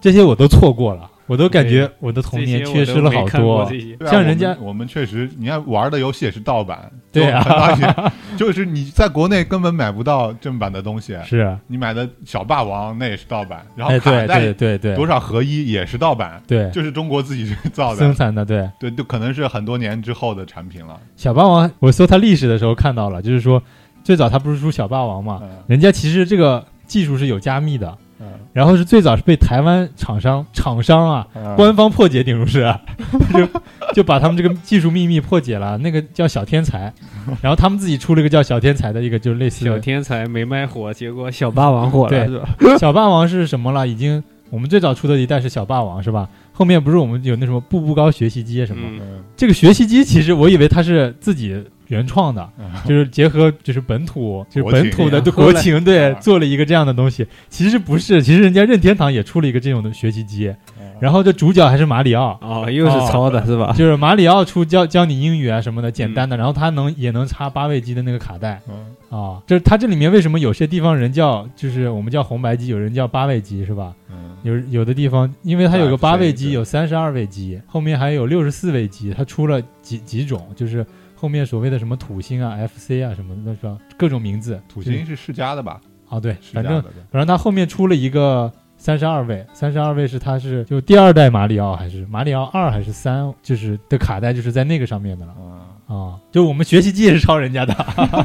[0.00, 3.70] 这些我都错过了，我都感觉我的童年缺失了好多。
[4.06, 8.12] 像人家我们确实，你看玩的游戏也是盗版，对啊。
[8.36, 14.94] 就是你在国内根本买不到正版的东西，是啊，你买的小霸王那也是盗版，然后卡带对对对。
[14.94, 18.68] 多少合一也是盗版，对，就是中国自己造的，生产的对。
[18.78, 21.00] 对，就可能是很多年之后的产品了。
[21.16, 23.62] 小霸王，我搜它历史的时候看到了，就是说
[24.04, 25.48] 最早它不是出小霸王嘛，嗯。
[25.66, 32.80] 人家其实这个技术是有加密的，嗯然后是最早是被台湾厂商厂商啊嗯官方破解顶如是啊，
[33.34, 33.48] 就
[33.94, 35.76] 就把他们这个技术秘密破解了。
[35.78, 36.92] 那个叫小天才，
[37.42, 42.48] 然后他们自己出了一个叫小天才的一个，就是类似小天才没卖火，结果小霸王火了，对是吧？
[42.80, 43.86] 小霸王是什么了？
[43.86, 46.26] 已经我们最早出的一代是小霸王是吧？
[46.52, 48.88] 后面不是我们有那什么步步高学习机什么？
[49.36, 57.26] 这个学习机其实我以为它是自己原创的，嗯就是结合就是本土就是本土的国情，对， 啊做了一个这样的东西。
[57.48, 60.54] 其实不是，其实人家任天堂也出了一个这种的学习机，
[61.00, 62.38] 然后这主角还是马里奥。
[62.40, 63.72] 哦，又是抄的是吧？
[63.76, 69.42] 就是马里奥出教教你英语啊什么的简单的，然后他能也能插八位机的那个卡带嗯啊。
[69.46, 73.92] 就是它这里面为什么有些地方人叫就是我们叫红白机，有人叫八位机是吧？
[74.10, 83.78] 嗯有有的地方，因为它有个八位机，有三十二位机，后面还有六十四位机，它出了几几种，就是后面所谓的什么土星啊、FC 啊什么的，是吧？
[83.96, 84.60] 各种名字。
[84.68, 85.80] 土星是世嘉的吧？
[86.08, 95.55] 啊，对，世反正反正他后面出了一个三十二位，三十二位是他是就第二代马里奥还是马里奥二还是三，就是的卡带就是在那个上面的了嗯
[95.86, 96.14] 啊。
[96.30, 97.74] 就我们学习机也是抄人家的，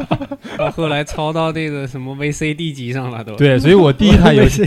[0.57, 3.35] 到后来抄到那个什么 VCD 机上了都。
[3.35, 4.61] 对，所以我第一台 游戏。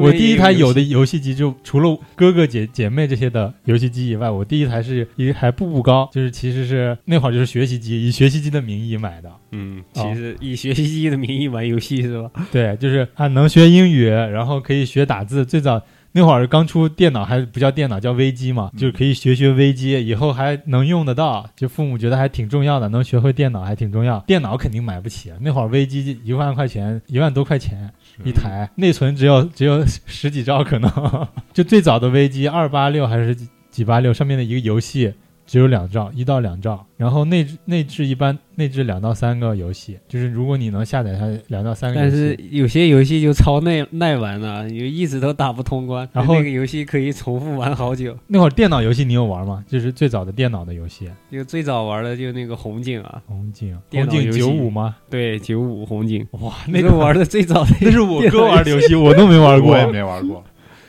[0.00, 9.30] 我第一台有的游戏机就除了哥哥姐姐妹这些的游戏机以外，我第一台是一台步步高，就是其实是那会儿就是学习机，以学习机的名义买的。
[9.52, 12.30] 嗯，哦其实以学习机的名义玩游戏是吧？
[12.50, 15.44] 对，就是啊，能学英语，然后可以学打字。
[15.44, 15.80] 最早
[16.12, 21.48] 那会儿刚出电脑，还不叫电脑，叫微机嘛，嗯就是可以学学微机，以后还能用得到。
[21.54, 24.18] 就父母觉得还挺重要的，能学会电脑还挺重要。
[24.20, 27.92] 电脑肯定买不起，那会儿微机一万块钱，一万多块钱
[28.24, 30.90] 一台，内存只有只有十几兆可能。
[31.52, 35.12] 就最早的微机二八六还是几几八六上面的一个游戏。
[35.48, 36.84] 只有两兆，一到两兆。
[36.98, 48.16] 然后内置内置一般内置两到三个游戏，就是如果你能下载它两到三个游但，是有些游戏就超耐耐玩了，就一直都打不通关，然后那个游戏可以重复玩好久。
[48.26, 49.64] 那会儿电脑游戏你有玩吗？
[49.66, 54.96] 就是最早的电脑的游戏，就最早玩的就那个红警啊，红警，红警九五吗？
[55.08, 59.78] 对，九五红警，哇，那个那个玩的最早的， 那是我哥玩的游戏，我都没玩过我。
[59.78, 60.42] 也没玩过。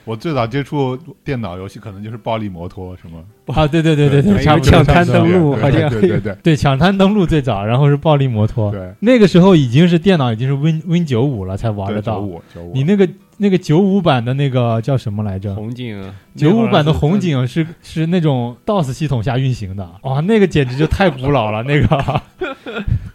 [0.09, 8.71] 我最早接触电脑游戏可能就是暴力摩托什么，啊，对对对对对，还有差不多抢滩登陆好像对对对对抢滩登陆最早，然后是暴力摩托。
[8.71, 12.15] 对那个时候已经是电脑已经是 Win Win 九五了才玩，得到。
[12.15, 15.53] 九五九五，你那个那个九五版的那个叫什么来着？
[15.53, 21.61] 红警啊，九五版的红红警是是那种 DOS 系统下运行的，哇，那个简直就太古老了。
[21.69, 22.21] 那个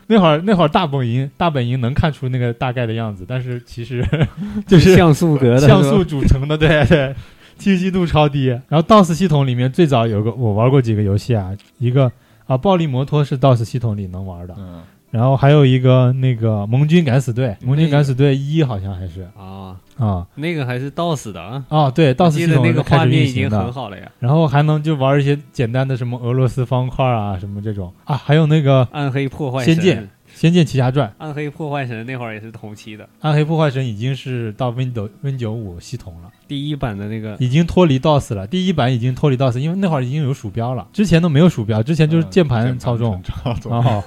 [0.09, 4.07] 那会儿那会儿大本营大本营能看出那个大概的样子，但是其实
[4.67, 7.15] 就是像素格的， 像素组成的，对对，
[7.59, 8.47] 清晰度超低。
[8.69, 12.11] 然后 DOS 系统里面最早有个我玩过几个游戏啊，一个
[12.47, 14.83] 啊暴力摩托是 DOS 系统里能玩的，嗯，
[15.15, 20.27] 然后还有一个那个盟军敢死队，盟军敢死队一好像还是啊，啊。
[20.35, 21.41] 那个还是 DOS 的。
[21.41, 24.11] 啊，啊对我，DOS 系统那个画面已经很好了呀。
[24.19, 27.93] 然后还能就玩一些简单的什么俄罗斯方块啊，什么这种。
[28.03, 29.95] 啊，还有那个《暗黑破坏仙剑。
[29.95, 38.47] 神，仙剑奇侠传》，《暗黑破坏神那会儿也是同期的，暗黑破坏神》已经是到 Windows Win 九五系统了，第一版的那个已经脱离 DOS 了。
[38.47, 43.23] 第一版已经脱离 DOS，因为那会儿已经有鼠标了，之前都没有鼠标，之前就是嗯键盘操纵。
[43.23, 44.03] 操纵，啊，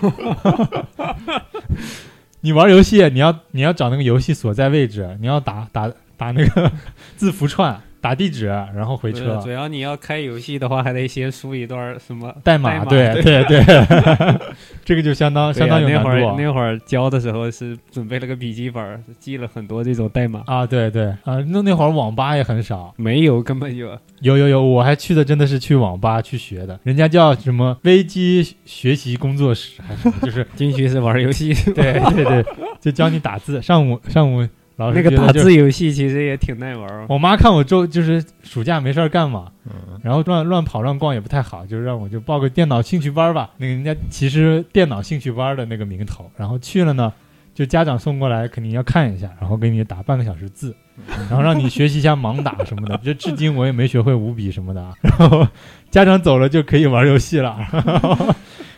[2.41, 6.71] 你玩游戏，你要你要找那个游戏所在位置，你要打打打那个
[7.15, 9.49] 字符串，打地址，然后回车主。
[9.49, 13.63] 要你要开游戏的话，还得先输一段什么代码，码对对对，
[14.85, 20.43] 这个就相当相当有难那会儿那会儿教的时候是准备了个笔记本儿，记了很多这种代码。
[20.45, 20.65] 啊！
[20.65, 23.87] 对对啊，那那会儿网吧也很少，没有，根本就
[24.21, 31.53] 有有有，我还去的真的是去网吧去学的，人家叫什么微机学习工作室还是就是 进去是玩游戏。
[31.73, 32.45] 对对对，
[32.79, 33.61] 就教你打字。
[33.61, 37.05] 上午上午老师那个打字游戏其实也挺耐玩儿。
[37.09, 43.49] 我妈看我周就是暑假没事儿干嘛，嗯，然后乱乱跑乱逛也不太好，就让我就报个电脑兴趣班吧。
[43.57, 47.11] 那个人家其实电脑兴趣班的那个名头，然后去了呢，
[47.55, 50.75] 就家长送过来肯定要看一下，然后给你打半个小时字，
[51.27, 52.99] 然后让你学习一下盲打什么的。
[53.03, 54.93] 这至今我也没学会五笔什么的啊。
[55.01, 55.47] 然后
[55.89, 58.35] 家长走了就可以玩游戏了，然 后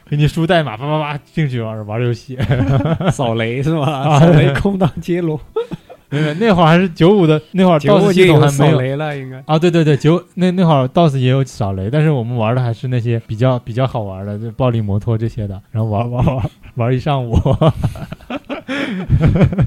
[0.10, 2.38] 给你输代码，叭叭叭进去玩玩游戏。
[3.12, 3.86] 扫雷是吧？
[3.86, 5.38] 啊扫雷空档接龙，
[6.12, 9.44] 那个那会儿还是九五的，那会儿九 DOS 系统还没扫有雷了，应该。
[9.46, 17.38] 啊，对对对，九那那会儿 DOS 也有扫雷，但是我们玩的还是那些比较比较好玩的，就暴力摩托这些的，然后玩玩玩玩一上午。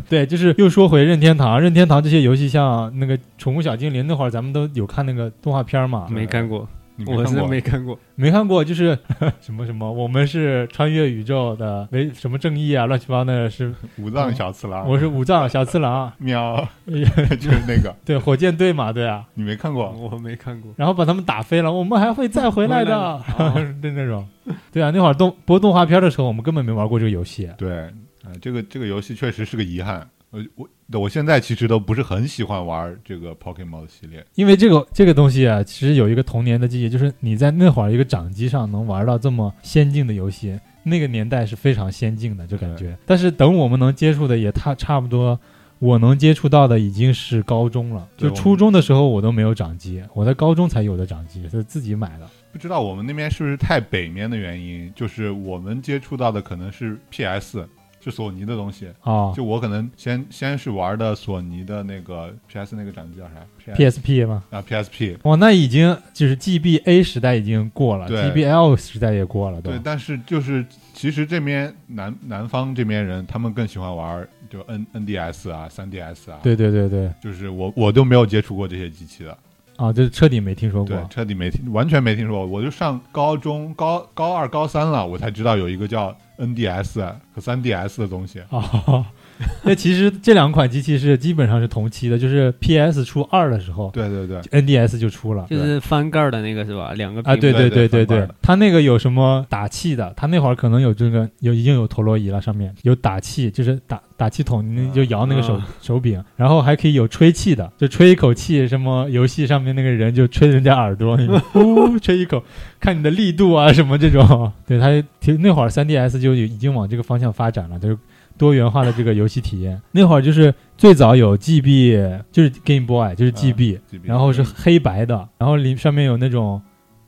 [0.08, 6.66] 对，就是又说回任天堂，任天堂这些游戏，像那个宠物小精灵，那会儿咱们都有看那个动画片嘛，没看过，
[7.06, 8.62] 我是你没看过没看过。
[8.64, 8.98] 就是
[9.40, 19.90] 什 么什么，我们是穿越宇宙的，没什么正义啊，乱七八糟的是，五藏小次郎，我是五藏小次郎，喵， 就是那个，对，火箭队嘛，对啊，你没看过？
[19.92, 20.72] 我没看过。
[20.76, 24.26] 然后把他们打飞了，我们还会再回来的，回来的对那种。
[24.72, 27.48] 对啊，那会儿动播动画片的时候，我们根本没玩过这个游戏。
[27.56, 27.78] 对，
[28.24, 30.06] 啊、这个这个游戏确实是个遗憾。
[30.32, 34.24] 我我我现在其实都不是很喜欢玩这个 Pokemon 系列。
[34.34, 42.96] 因为这个这个东西啊，其实有一个童年的记忆，就是你在那会儿一个掌机上能玩到这么先进的游戏，那个年代是非常先进的，就感觉。
[43.04, 45.38] 但是等我们能接触的也差差不多，
[45.78, 48.08] 我能接触到的已经是高中了。
[48.16, 52.26] 就初中的时候我都没有掌机，我在高中才有的掌机，是自己买的。
[52.50, 57.68] 不知道我们那边是不是太北面的原因，就是我们接触到的可能是 PS，
[58.02, 58.88] 是索尼的东西。
[59.00, 65.16] 啊、就我可能先先是玩的索尼的那个 PS 那个掌机叫啥 PS PSP 嘛，啊 PSP。
[65.22, 79.36] 哇，那已经就是 GBA 时代已经过了对，GBL 时代也过了，都对，但是就是其实这边南南方这边人，他们更喜欢玩就 N NDS 啊、3DS 啊。，对对对对就是我我都没有接触过这些机器的。
[79.76, 82.46] 啊，这彻底没听说对过，彻底没听，完全没听说过。
[82.46, 87.00] 我就上高中高高二、高三了，我才知道有一个叫 NDS
[87.34, 88.40] 和 3DS 的东西。
[88.50, 89.06] 啊。
[89.64, 95.46] 那其实这两款机器是基本上是同期的，就是 PS 出二的时候对对对，，NDS 就出了。
[95.50, 96.92] 就是翻盖儿的那个是吧？
[96.94, 100.12] 两个啊，屏幕对对对对对它那个有什么打气的？
[100.16, 112.42] 它那会儿可能有这个有已经有陀螺仪了，上面有打气，就是打打气筒，你就摇那个手、啊手柄，然后还可以有吹气的，就吹一口气，什么游戏上面那个人就吹人家耳朵，你呼吹一口，
[112.80, 114.52] 看你的力度啊什么这种。
[114.66, 117.98] 对，它挺那会儿 3DS 就已经往这个方向发展了，就是
[118.36, 119.80] 多元化的这个游戏体验。
[119.90, 126.60] 那会儿就是最早有 GB，就是 Game Boy，就是 GB，、然后是黑白的，然后里上面有那种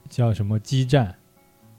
[0.08, 1.14] 叫什么激战，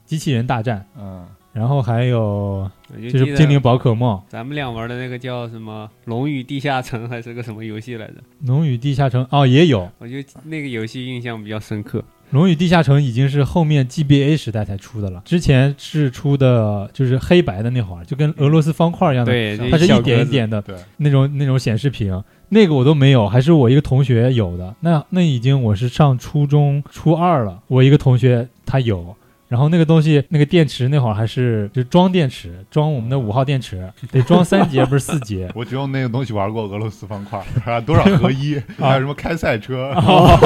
[0.04, 2.70] 机器人大战，嗯，然后还有
[3.10, 8.14] 就是精灵宝可梦、咱们俩玩的那个叫什么《龙与地下城》还是个什么游戏来着？
[8.44, 12.04] 龙与地下城哦也有，我就那个游戏印象比较深刻。
[12.30, 24.74] 龙与地下城已经是后面 GBA 时代才出的了，之前是出的就是黑白的那会儿，就跟俄罗斯方块一样的，对，它是一点一点的对，那种那种显示屏，那个我都没有，还是我一个同学有的。
[24.80, 29.16] 那那已经我是上初中初二了，我一个同学他有。
[29.48, 35.48] 然后那个东西，那个电池那会儿还是就装电池，装我们的五号电池， 得装三节，不是四节。
[35.54, 40.36] 我只用那个东西玩过俄罗斯方块，啊， 多少合一，还有什么开赛车，哦，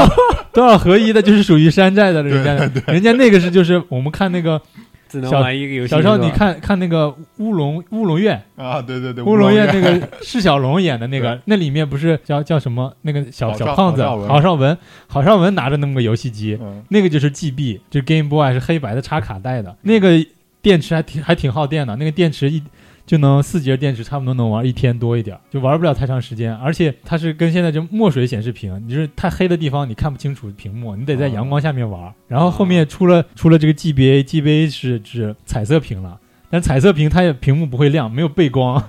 [0.53, 4.61] 多少合一的，就是属于山寨的了，人家的人家那个是就是我们看那个
[5.11, 5.91] 只能小玩一个游戏。
[5.91, 9.67] 小时候，你看看那个乌龙乌龙院，啊，对对对，乌龙院。
[9.67, 14.29] 那个个释小龙演的那个，那里面不是叫叫什么那个小小胖子郝邵文。
[14.29, 20.25] 郝邵文，郝邵文拿着那么个游戏机，嗯，那个就是 GB，就 Game Boy 是黑白的插卡带的，那个
[20.63, 22.63] 电池还挺还挺耗电的，那个电池一
[23.11, 32.15] 就能四节电池差不多能玩一天多一点，就玩不了太长时间，而且它是跟现在这墨水显示屏，你就是太黑的地方你看不清楚屏幕，你得在阳光下面玩。
[32.29, 36.21] 然后后面出了出了这个 GBA，GBA 是指彩色屏了。
[36.51, 38.81] 但彩色屏它也屏幕不会亮，没有背光，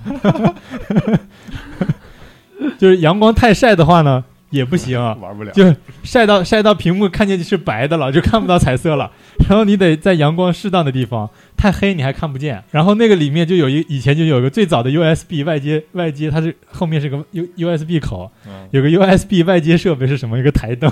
[2.78, 9.10] 就是阳光太晒的话呢也不行， 玩不了，就晒到晒到屏幕看见是白的了，就看不到彩色了。
[9.48, 12.62] 然后你得在阳光适当的地方，太黑你还看不见。
[12.70, 20.38] 然后那个里面就有一以前就有一个最早的 USB 外接外接，它是后面是个 U USB 口，嗯有个 USB 外接设备是什么？
[20.38, 20.90] 一个台灯，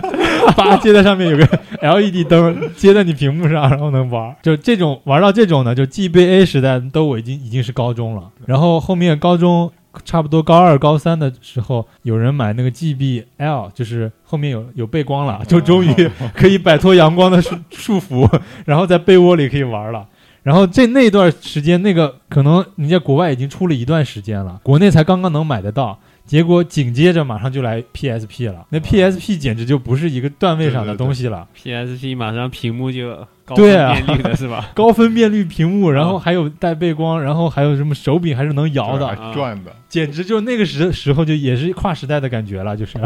[0.56, 1.46] 把接在上面有个
[1.82, 4.34] LED 灯接在你屏幕上，然后能玩。
[4.42, 9.70] 就这种玩到这种呢，就 GBA 时代都我已经已经是高中了，然后后面高中。
[10.04, 20.06] 差不多高二、高三的时候，有人买那个 GBL，就是后面有有背光了，就终于可以摆脱阳光的束 束缚，然后在被窝里可以玩了。
[20.42, 25.98] 然后这那段时间，那个可能人家国外已经出了一段时间了，国内才刚刚能买得到。
[26.24, 34.70] 结果紧接着马上就来 PSP 了，那 PSP 简直就不是一个段位上的东西了，PSP 马上屏幕就高对啊分辨率的是吧？
[34.74, 42.96] 高分辨率屏幕，然后还有带背光，然后还有什么手柄还是能摇的，转的，简直就那个时时候就也是跨时代的感觉了，就是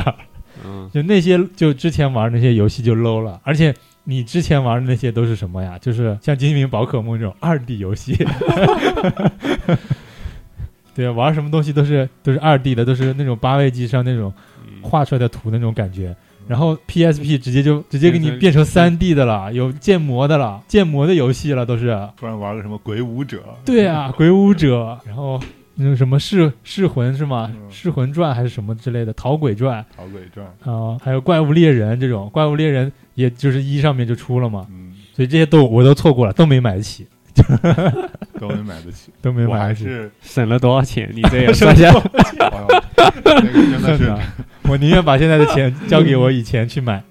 [0.65, 5.79] 嗯， 就那些就之前玩那些游戏就 low 了，而且你之前玩的那些都是什么呀？
[5.81, 8.15] 就是像精灵宝可梦这种二 D 游戏。
[10.95, 14.33] 对啊，玩什么东西都是都是二 D 的，都是那种八位机上那种
[14.65, 16.15] 嗯画出来的图那种感觉。
[16.47, 21.99] 然后 PSP 直接就直接给你变成三 D 的了，有建模的了，建模的游戏了都是。
[22.17, 25.41] 突然玩个什么鬼舞者，对啊，鬼武者， 然后
[25.75, 27.51] 那种什么噬噬魂是吗？
[27.55, 37.07] 嗯噬魂传还是什么之类的，逃鬼传逃鬼传，啊、还有怪物猎人这种，怪物猎人也就是一上面就出了嘛，嗯，所以这些都我都错过了，都没买得起，
[38.39, 39.11] 都没买得起。
[39.21, 39.85] 都没买得起。
[39.85, 41.11] 还是，省了多少钱？
[41.15, 41.93] 你这也什么算下，
[43.25, 44.15] 那个真的是
[44.69, 47.03] 我宁愿把现在的钱交给我以前去买，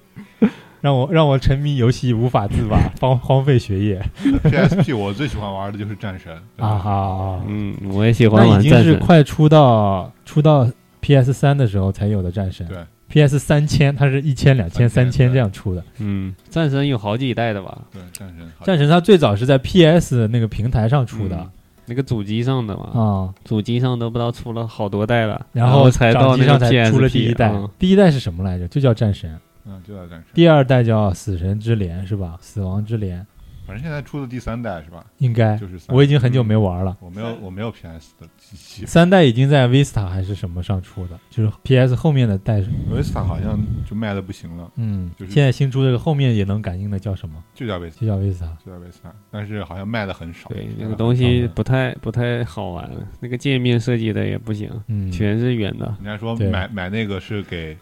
[0.81, 4.01] 让我让我沉迷游戏无法自拔，荒荒废学业
[4.43, 7.41] PSP，我最喜欢玩的就是战神啊哈啊！
[7.47, 8.93] 嗯，我也喜欢那已经玩战神。
[8.93, 10.67] 是快出到出到
[10.99, 15.83] PS 三的时候才有的战神，对，PS 三千它是一千、两千、三3000千这样出的。
[15.99, 17.77] 嗯，战神有好几代的吧？
[17.93, 21.51] 对战神好，战神它最早是在 PS 那个平台上出的嗯
[21.85, 27.69] 那个主机上的嘛，啊，主机上都不知道出了好多代了，然后才到那个才 PSP 出了第一代嗯。
[27.77, 28.67] 第一代是什么来着？
[28.67, 29.39] 就叫战神。
[29.65, 30.23] 嗯，就叫战神。
[30.33, 32.37] 第二代叫死神之镰是吧？
[32.41, 33.25] 死亡之镰
[33.65, 35.05] 反正现在出的第三代是吧？
[35.19, 36.97] 应该就，是三我已经很久没玩了。
[36.99, 42.61] 我没有我没有 PS 的机器三代已经在 Vista 还是什么上出的，就是 PS 后面的代。
[42.91, 47.41] ，Vista 好像就卖的不行了，嗯，就是现在新出这个后面也能感应的叫什么？
[47.53, 48.49] 就叫 Vista，就叫 Vista。
[48.65, 50.49] 就叫 Vista，但是好像卖的很少。
[50.49, 55.85] 对，那个东西不太不太好玩，那个界面设计的也不行，嗯，全是圆的。
[56.03, 57.77] 人家说对买买那个是给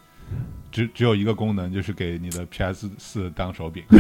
[0.72, 3.84] 只只有一个功能，就是给你的 PS 四当手柄。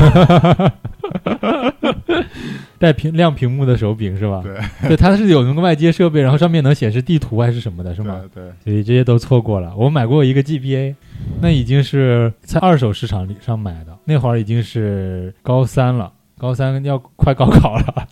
[2.77, 4.41] 带屏亮屏幕的手柄是吧？
[4.43, 4.57] 对，
[4.89, 8.21] 对，它是有那个外接设备，然后上面能显示地图还是什么的，是吗？
[8.33, 9.75] 对对，所以这些都错过了。
[9.75, 10.95] 我买过一个 GBA，
[11.41, 18.07] 那已经是在二手市场里上买的，那会儿已经是高三了，高三要快高考了，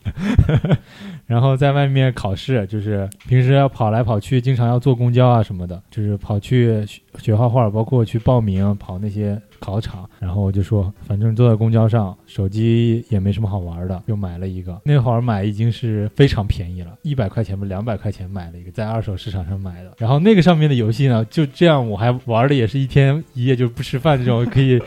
[1.25, 6.85] 然后在外面考试，就是平时要跑来跑去，经常要坐公交啊什么的，就是跑去
[7.17, 10.07] 学画画，包括去报名跑那些考场。
[10.19, 14.79] 然后我就说，反正坐在公交上，手机也没什么好玩的，就买了一个。
[14.85, 19.91] 那会儿买已经是非常便宜了，一百块钱不两百块钱买了一个，在二手市场上买的。
[19.97, 24.79] 然后那个上面的游戏呢，就这样我还玩的也是一天一夜就不吃饭这种，可以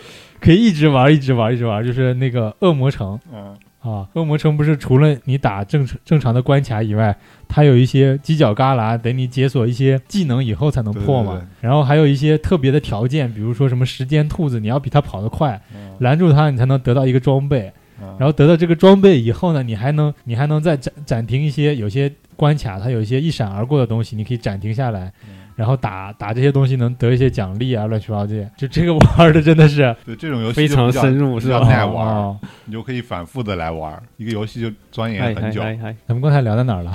[0.43, 3.19] 可以一直玩一直玩一直玩，就是那个恶魔城。
[3.33, 7.17] 嗯啊，恶魔城不是除了你打正正常的关卡以外，
[7.49, 11.33] 它有一些犄角旮旯，等你解锁一些技能以后才能破嘛。
[11.33, 17.73] 对对对然后还有一些特别的条件，比如说什么时间兔子，你要比它跑得快，嗯拦住它，你才能得到一个装备。
[18.01, 28.51] 嗯然后得到这个装备以后呢，你还能你还能再暂暂停一些有些关卡，它有一些一闪而过的东西，你可以暂停下来，嗯然后打打这些东西能得一些奖励啊，乱七八糟这些。
[28.57, 35.61] 就这个玩的真的是对这种游戏非常深入是吧耐玩你就可以反复的来玩，一个游戏就钻研嗨很久，
[36.07, 36.93] 咱们刚才聊到哪儿了？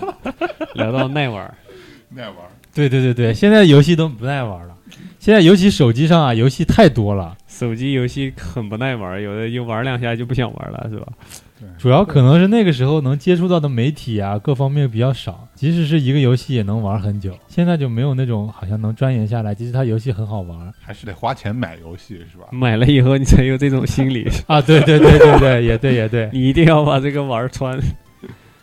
[0.74, 1.54] 聊到耐玩，
[2.10, 2.36] 耐玩。
[2.74, 4.74] 对对对对，现在游戏都不耐玩了。
[5.18, 11.06] 现在尤其手机上啊，游戏太多了，手机游戏很不耐玩，有的就玩两下就不想玩了，是吧？
[11.76, 17.36] 主要可能是那个时候能接触到的媒体啊，各方面比较少，即使是一个游戏也能玩很久。
[17.48, 22.46] 现在就没有那种好像能钻研下来，即使它游戏很好玩还是得花钱买游戏是吧？
[22.52, 24.60] 买了以后你才有这种心理， 啊。
[24.60, 26.28] 对对对对对，也对也对。
[26.34, 27.78] 你一定要把这个玩穿。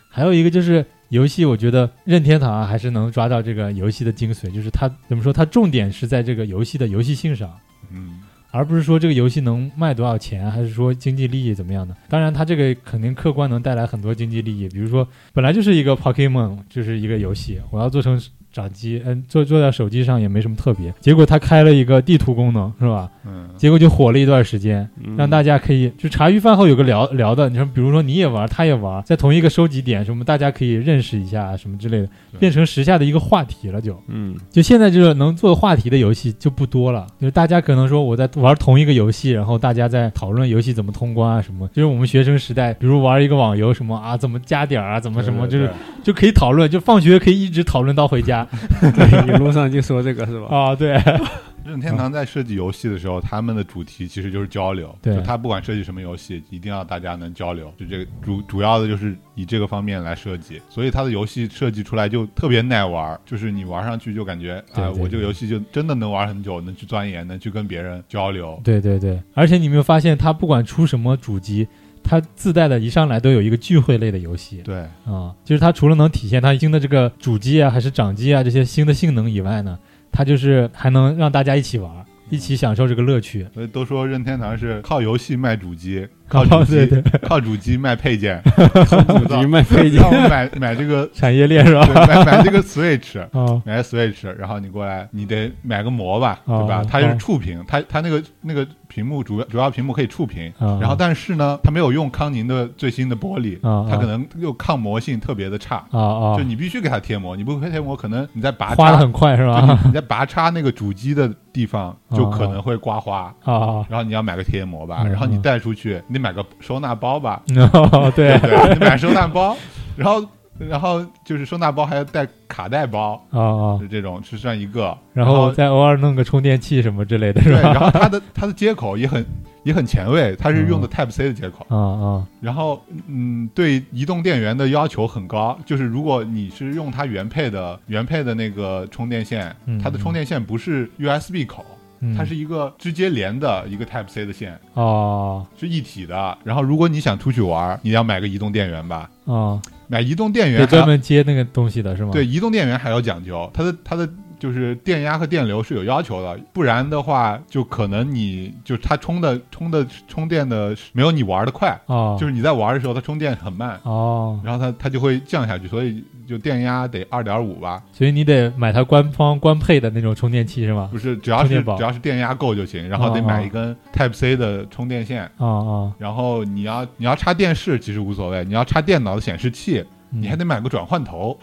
[0.08, 7.50] 还有一个就是游戏，我觉得任天堂啊还是能抓到这个游戏的精髓，就是它怎么说，它重点是在这个游戏的游戏性上。
[7.92, 8.20] 嗯，
[8.56, 11.94] 而不是说这个游戏能卖多少钱，还是说经济利益怎么样呢。
[12.08, 18.18] 当然，它这个肯定客观能带来很多经济利益，比如说本来就是一个 Pokemon，就是一个游戏，我要做成
[18.56, 20.92] 掌机，嗯，做做在手机上也没什么特别。
[20.98, 23.10] 结果他开了一个地图功能，是吧？
[23.26, 34.00] 嗯，结果就火了一段时间，嗯让大家可以就茶余饭后有个聊聊的，你说比如说你也玩，他也玩，在同一个收集点什么，大家可以认识一下什么之类的，变成时下的一个话题了就。
[34.08, 41.68] 嗯，就现在就是能做话题的游戏就不多了，就是大家可能说我在玩同一个游戏，然后大家在讨论游戏怎么通关啊什么。
[41.68, 45.68] 就是我们学生时代，比如玩一个网游什么啊，怎么加点儿啊，怎么什么，就是
[46.02, 48.45] 就可以讨论，就放学可以一直讨论到回家
[48.94, 50.46] 对，一路上就说这个是吧？
[50.54, 50.74] 啊。
[50.74, 50.92] 对，
[51.64, 54.94] 任天堂在设计游戏的时候，他们的主题其实就是交流。
[55.02, 57.72] 对就他不管设计什么游戏，一定要大家能交流。
[57.76, 68.60] 就这个主主要的就是以这个方面来设计，所以他的游戏设计出来就特别耐玩，就是你玩上去就感觉啊、我这个游戏就真的能玩很久，能去钻研，能去跟别人交流。
[68.62, 71.66] 对对对，而且你没有发现，他不管出什么主机，
[72.08, 74.58] 它自带的一上来都有一个聚会类的游戏。
[74.64, 79.76] 对，啊，就是它除了能体现它新的这个主机啊，还是掌机啊这些新的性能以外呢，
[80.12, 81.90] 它就是还能让大家一起玩，
[82.30, 83.46] 一起享受这个乐趣。
[83.52, 88.42] 所以都说任天堂是靠游戏卖主机，靠靠主机对对靠主机卖配件，
[88.88, 91.86] 主机卖配件让，我买买这个 产业链是吧？
[92.06, 93.20] 买买这个 Switch。
[93.32, 96.84] 哦买个 Switch，然后你过来，你得买个膜吧，哦对吧？
[96.88, 109.78] 它就是哦触屏，它它那个那个屏幕主要主要屏幕可以触屏，啊然后但是呢，它没有用康宁的最新的玻璃，啊它可能又抗磨性特别的差，啊啊就，你必须给它贴膜，你不贴膜，可能你在拔花的插，很快是吧？
[109.84, 117.42] 你你在拔插那个主机的地方就可能会刮花，啊，然后你要买个贴膜吧，嗯然后你嗯带出去，你买个收纳包吧，
[117.74, 118.38] 哦对。
[118.38, 119.54] 对，你买收纳包，
[119.96, 120.26] 然后
[120.58, 127.78] 然后就是收纳包还要带卡带包，啊啊，就这种是算一个，然后再偶尔弄个充电器什么之类的对，然？
[127.78, 129.22] 后它的它的接口也很
[129.64, 130.90] 也很前卫，它是用的嗯。
[130.90, 141.75] Type C 的接口，啊啊然后嗯，对移动电源的要求很高，就是如果你是用它原配的原配的那个充电线，嗯它的充电线不是 USB 口，嗯，
[142.16, 145.46] 它是一个直接连的一个 Type C 的线，哦。
[145.58, 146.36] 是一体的。
[146.44, 152.10] 然后如果你想出去玩，你要买个移动电源吧，哦，买移动电源专门接那个东西的是吗？
[152.12, 154.08] 对，移动电源还要讲究，它的它的
[154.46, 170.88] 就是电压和电流是有要求的，不然的话就可能你就它充的充的充电的没有你玩的快，哦，就是你在玩的时候它充电很慢，哦，然后它它就会降下去，所以就电压得二点五吧，所以你得买它官方官配的那种充电器是吗？
[170.92, 175.24] 不是只要是只要是电压够就行，然后得哦买一根 Type C 的充电线。
[175.38, 181.36] 啊啊，然后你要你要插电视其实无所谓，你要插电脑的显示器，嗯你还得买个转换头，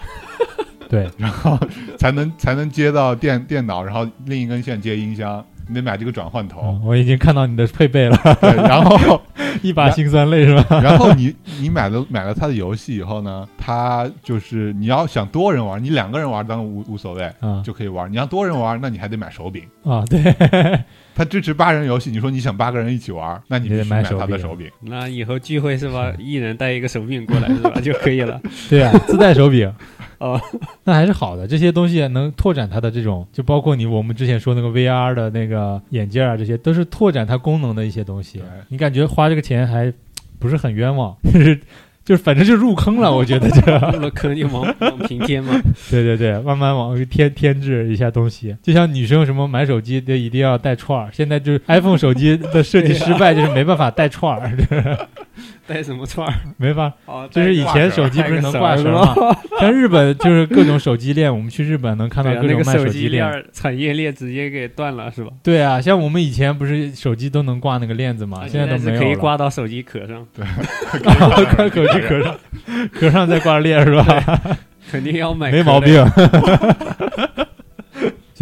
[0.93, 1.57] 对 然后
[1.97, 6.61] 才能才能接到电电脑，然后另一根线接音箱，你得买这个转换头。
[6.61, 9.19] 嗯我已经看到你的配备了，对，然后
[9.63, 10.79] 一把辛酸泪是吧？
[10.81, 18.11] 然后你你买了买了它的游戏以后呢，它就是你要想多人玩，你两个人玩当然无无所谓，啊就可以玩。
[18.11, 19.63] 你要多人玩，那你还得买手柄。
[19.83, 20.21] 啊，对，
[21.15, 24.03] 它支持八人游戏，你说你想八个人一起玩，那你你得必须买
[24.37, 24.69] 手柄。
[24.81, 26.11] 那以后聚会是吧？
[26.19, 27.71] 一人带一个手柄过来是吧？
[27.81, 28.39] 就可以了。
[28.69, 29.71] 对啊，自带手柄。
[30.23, 30.39] 哦，
[30.85, 38.41] 那还是好的，这些东西能拓展它的这种，就包括你我们之前说那个 VR 的那个眼镜啊，这些都是拓展它功能的一些东西。
[38.69, 39.91] 你感觉花这个钱还
[40.39, 41.59] 不是很冤枉，就是
[42.05, 43.77] 就是反正就入坑了，我觉得这个。
[43.93, 45.53] 入了坑就往往平添嘛。
[45.91, 55.07] 对对对，慢慢往添添置一下东西，就像女生什么买手机都一定要带串儿，现在就是 iPhone 手机的设计失败，就是没办法带串儿。
[55.65, 56.33] 带什么串儿？
[56.57, 59.15] 没法，哦，就是以前手机不是能挂绳吗？
[59.59, 63.45] 像日本就是各种手机链，我们去日本能看到各种卖那个手机链。
[63.53, 65.31] 产业链直接给断了，是吧？
[65.41, 68.41] 对啊，像我们以前不是手机都能挂那个链子吗？
[68.43, 69.05] 啊现在都没有了。
[69.05, 70.45] 可以挂到手机壳上，对
[70.99, 72.35] 挂手机壳上，
[72.93, 74.57] 壳上再挂链是吧？
[74.91, 76.05] 肯定要买，没毛病。。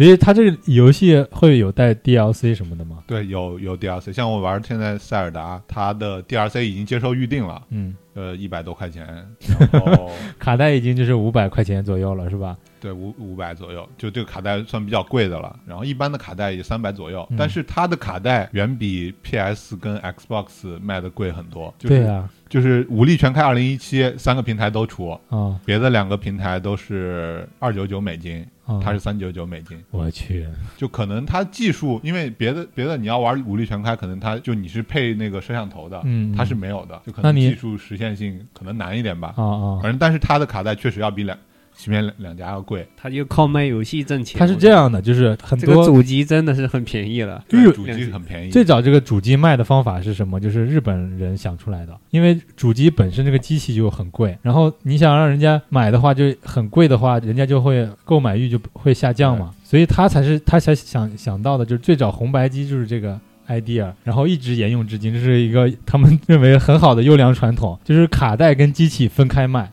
[0.02, 3.04] 所以它这个游戏会有带 DLC 什么的吗？
[3.06, 9.06] 对，有有 DLC，像我玩现在塞尔达，它的 DLC 已经接受预定了，嗯，呃，一百多块钱，
[9.72, 12.56] 然后卡带已经就是五百块钱左右了，是吧？
[12.80, 15.56] 对五五百左右，就这个卡带算比较贵的了。
[15.64, 21.72] 然后一般的卡带也三百左右，嗯但是它的卡带远比 PS 跟 Xbox 卖的贵很多。
[21.78, 28.78] 就是、对啊，就是武力全开二零一七三个平台都出，啊别的两个平台都是二九九美金，啊！
[28.84, 29.82] 它是三九九美金。
[29.90, 30.46] 我去，
[30.76, 39.32] 就可能它技术，因为别的别的你要玩武力全开，可能它就你是配那个摄像头的，嗯，它是没有的，就可能技术实现性可能难一点吧。
[39.34, 41.34] 啊啊，反正但是它的卡带确实要比两
[41.74, 42.86] 旗边两两家要贵。
[42.96, 44.38] 他就靠卖游戏挣钱。
[44.38, 50.38] 他是这样的，就是很这个多主机真的是很便宜了，日主机很便宜，最早这个主机卖的方法是什么？
[50.40, 63.18] 就是日本人想出来的，因为主机本身这个机器就很贵，然后你想让人家买的话就很贵的话，人家就会购买欲就会下降嘛，所以他才是他才想想到的，就是最早红白机就是这个。
[63.48, 69.70] idea，然后一直沿用至今，这是一个 他们认为很好的优良传统，就是卡带跟机器分开卖，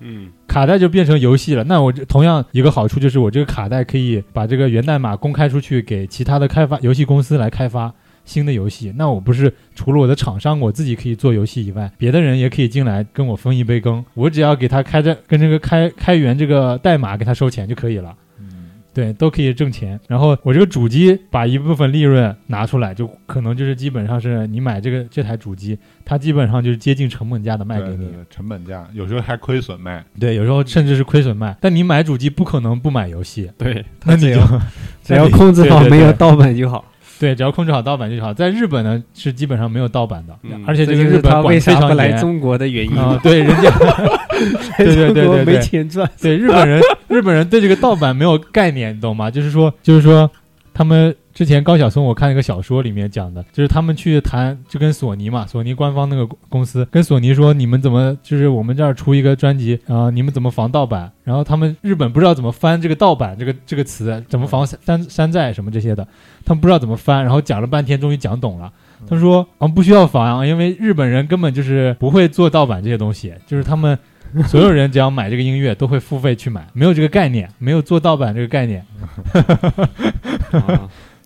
[0.00, 1.64] 嗯，卡带就变成游戏了。
[1.64, 7.92] 那我这同样一个好处就是，我这个卡带可以把这个源代码公开出去，给其他的开发游戏公司来开发
[8.24, 8.92] 新的游戏。
[8.96, 14.04] 那我不是除了我的厂商我自己可以做游戏以外，别的人也可以进来跟我分一杯羹。
[14.14, 18.14] 我只要给他开着跟这个开开源这个代码给他收钱就可以了。
[18.96, 20.00] 嗯对，都可以挣钱。
[20.08, 27.96] 然后我这个主机把一部分利润拿出来，就可能就是基本上是你买这个这台主机，它基本上就是接近成本价的卖给你。
[27.98, 30.02] 对对对，成本价有时候还亏损卖。
[30.18, 31.54] 对，有时候甚至是亏损卖。
[31.60, 34.40] 但你买主机不可能不买游戏，对，那你就
[35.04, 36.84] 只要控制好没有盗版就好。
[37.18, 38.34] 对，只要控制好盗版就好。
[38.34, 42.96] 在日本呢，是基本上没有盗版的，嗯而且这个日本就是他为管得非常啥不来严中国的原因。
[42.96, 43.70] 啊、 对，人家
[44.76, 46.08] 对对对对对钱赚。
[46.20, 49.30] 对日本人，日本人对这个盗版没有概念，你懂吗？
[49.30, 50.30] 就是说，就是说，
[50.74, 61.12] 他们之前高晓松我看一个小说里面讲的，就是他们去谈，就跟索尼嘛，索尼官方那个公司跟索尼说，你们怎么就是我们这儿出一个专辑啊、你们怎么防盗版？
[61.24, 66.08] 然后他们日本不知道怎么翻这个盗版这个这个词，怎么防山山寨什么这些的，
[66.42, 68.72] 他们不知道怎么翻，然后讲了半天，终于讲懂了。
[69.06, 73.98] 他说：“啊，不需要防，因为日本人根本就是不会做盗版这些东西，就是他们
[74.46, 78.82] 所有人只要买这个音乐都会付费去买，没有这个概念，没有做盗版这个概念。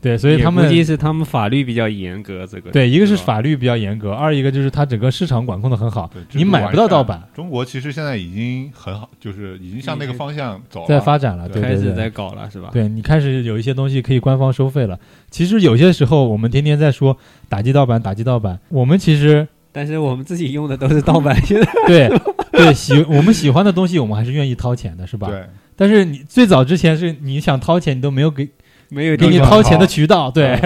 [0.00, 7.20] 对，所以他们估们计是他们法律比较严格，这个对一个是法律比较严格，二一个就是它整个市场管控的很好，你买不到盗版，。
[7.34, 10.86] 中国其实现在已经很好，就是已经向那个方向走了。
[10.86, 11.76] 在发展了，对开。
[11.80, 12.68] 始在搞了，是吧？
[12.72, 14.98] 对你开始有一些东西可以官方收费了。
[15.30, 17.16] 其实有些时候我们天天在说
[17.48, 22.10] 打击盗版，打击盗版，我们其实但是我们自己用的都是盗版， 现在对
[22.52, 25.28] 对喜我们喜欢的东西，我们还是愿意掏钱的，是吧？
[25.28, 25.42] 对，
[25.74, 28.46] 但是你最早之前是你想掏钱，你都没有给
[28.90, 30.58] 没有给你掏钱的渠道，对，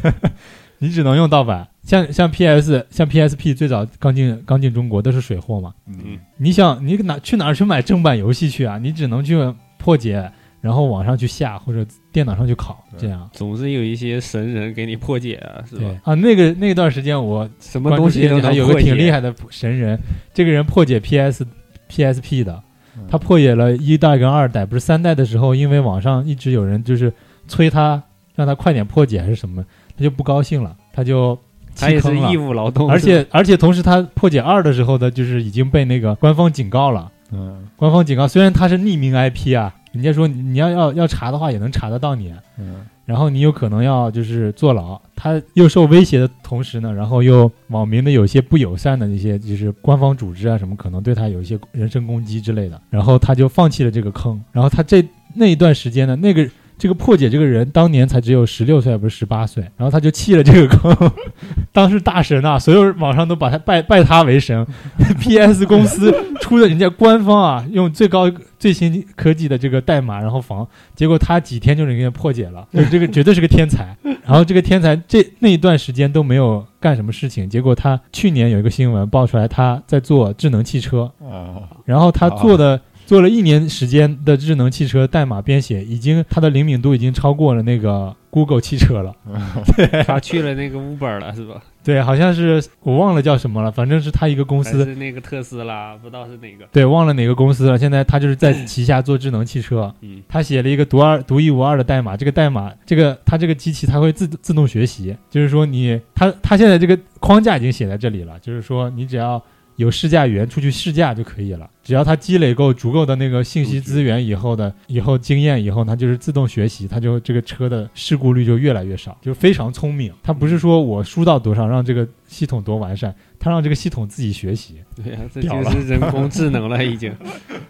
[0.78, 1.66] 你只能用盗版。
[1.82, 8.78] 像像 PS 像 PSP 最早刚进刚进中国都是水货嘛，嗯，你想你哪去哪儿去买正版游戏去啊？
[8.78, 9.36] 你只能去
[9.78, 10.30] 破解，
[10.62, 13.28] 然后网上去下或者电脑上去拷，这样。
[13.34, 15.84] 总是有一些神人给你破解啊，是吧？
[16.04, 19.98] 啊，那个那段时间我什么东西都能有个挺厉害的神人，
[20.32, 21.46] 这个人破解 PS
[21.90, 22.62] PSP 的，
[22.96, 27.12] 嗯他破解了一代跟二代，不是三代的时候，因为网上一直有人就是
[27.46, 28.02] 催他
[28.34, 29.64] 让他快点破解还是什么，
[29.96, 31.38] 他就不高兴了，他就
[31.76, 37.10] 他也是弃坑了义务劳动，而且而且同时他破解二的时候呢，就是已经被那个官方警告了。
[37.32, 45.00] 嗯官方警告，虽然他是匿名 IP 啊，人家说你你要要要查的话也能查得到你，嗯然后你有可能要就是坐牢。
[45.16, 54.40] 他又受威胁的同时呢，然后又网民的有些不友善的那些就是官方组织啊什么，可能对他有一些人身攻击之类的，然后他就放弃了这个坑。
[54.52, 56.48] 然后他这那一段时间呢，那个。
[56.76, 61.12] 这个破解这个人当年才只有十六岁，还不是十八岁，然后他就弃了这个坑，
[61.72, 64.66] 当时大神啊，所有网上都把他拜拜他为神。
[65.20, 73.96] PS 公司出的人家官方啊，用最高最新科技的这个代码，然后防，结果他几天就能给他破解了，就是这个绝对是个天才。
[74.24, 82.80] 然后这个天才这那一段时间都没有干什么事情，结果他去年有一个新闻爆出来，他在做智能汽车，啊，然后他做的。
[83.06, 89.14] 做了一年时间的智能汽车代码编写，已经它的灵敏度已经超过了那个 Google 汽车了。
[90.06, 91.62] 他去了那个 Uber 了是吧？
[91.84, 94.84] 对，好像是我忘了叫什么了，反正是他一个公司。
[94.86, 95.94] 是那个特斯拉？
[95.96, 96.64] 不知道是哪个。
[96.72, 97.78] 对，忘了哪个公司了。
[97.78, 99.94] 现在他就是在旗下做智能汽车。
[100.00, 109.42] 嗯，他写了一个独二、独一无二的代码，这个代码，这个他这个机器它会自自动学习，就是说你他他现在这个框架已经写在这里了，就是说你只要
[109.76, 120.12] 有试驾员出去试驾就可以了，只要他积累够足够的那个信息资源以后的以后经验以后，他就是自动学习，他就这个车的事故率就越来越少，就非常聪明。
[120.22, 124.76] 他不是说我输到多少让这个系统多完善，他让这个系统自己学习。
[124.94, 127.12] 对呀、这屌了就是人工智能了，已经。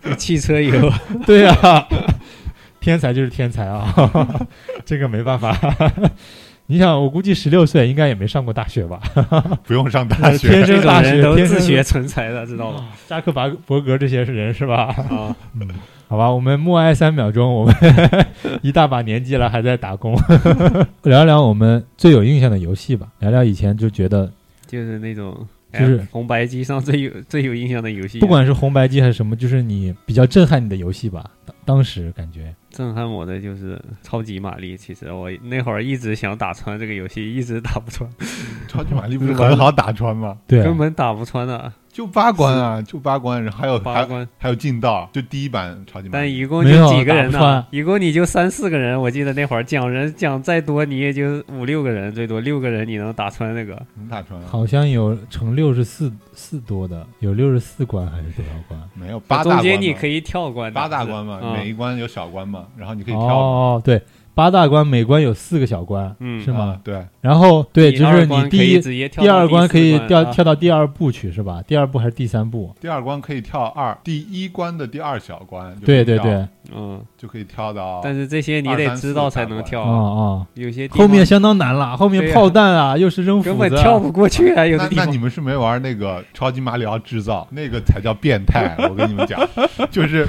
[0.03, 0.91] 这 汽车以后，
[1.25, 1.89] 对呀、
[2.81, 3.95] 天才就是天才啊，
[4.85, 5.57] 这个没办法。
[6.67, 9.01] 你想，我估计十六岁应该也没上过大学吧？
[9.65, 12.89] 不用上大学，天生大学都学自学成才的，知道吗？
[13.07, 14.85] 扎克伯伯格这些人是吧？
[15.11, 15.37] 啊，
[16.09, 17.75] 好吧，我们默哀三秒钟，我们
[18.63, 20.17] 一大把年纪了还在打工，
[21.03, 24.31] 聊聊我们最有印象的游戏吧，聊聊以前就觉得
[24.67, 25.47] 就是那种。
[25.77, 34.77] 就是哎红白机上最有最有印象的游戏，不管是红白机还是什么，就是你比较震撼你的游戏吧，当当时感觉震撼我的就是超级玛丽。
[34.77, 38.09] 其实我那会儿一直想打穿这个游戏，一直打不穿，
[38.67, 40.37] 超级玛丽不是 很好打穿吗？
[40.47, 41.73] 对啊根本打不穿的。
[41.95, 46.11] 就八关啊，就八关，然后还有还八关，还有进道，就第一版超级玛丽。
[46.13, 47.65] 但一共就几个人呢？
[47.71, 49.01] 一共你就三四个人。
[49.01, 53.81] 我记得那会儿讲人讲再多，你也就五六个人，最多六个人你能打穿那个。
[53.97, 54.47] 能打穿啊？
[54.51, 58.81] 好像有成六十四四多的，有六十四关还是多少关？
[58.95, 63.35] 没有八大中关嘛间你可以跳关，八大关嘛，嗯每一关有小关嘛，然后你可以跳嘛。
[63.35, 64.03] 哦，对，
[64.35, 66.77] 八大关每关有四个小关，嗯是吗？
[66.77, 71.61] 啊对，然后对，就是你第一、第二关可以跳啊跳到第二部去是吧？
[71.67, 72.75] 第二部还是第三部？
[72.81, 78.01] 第二关可以跳二，第一关的第二小关对对对，，嗯，就可以跳到。
[78.05, 85.25] 但是这些你得知道才能跳啊啊，哦，有些后面相当难了，后面炮弹啊，又是扔斧根子啊，本跳不过去啊，有的地方那那你。
[85.25, 88.77] 们是没玩那个超级马里奥制造，那个才叫变态。
[88.91, 89.41] 我跟你们讲，
[89.91, 90.29] 就是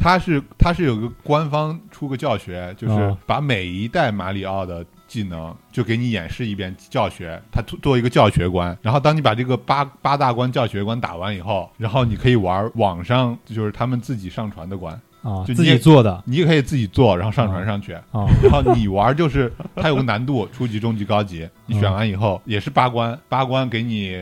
[0.00, 8.76] 它是它是有个官方出个教学，就是哦把每一代马里奥的技能就给你演示一遍教学，它做做一个教学关。
[8.80, 17.92] 然后当你把这个八八大关教学关打完以后，然后你可以玩网上就是他们自己上传的关，啊，就自己做的你也可以自己做，然后上传上去。
[17.92, 21.48] 啊，然后你玩就是它有个难度，初级、中级、高级。
[21.66, 24.16] 你选完以后也是八关，八关给你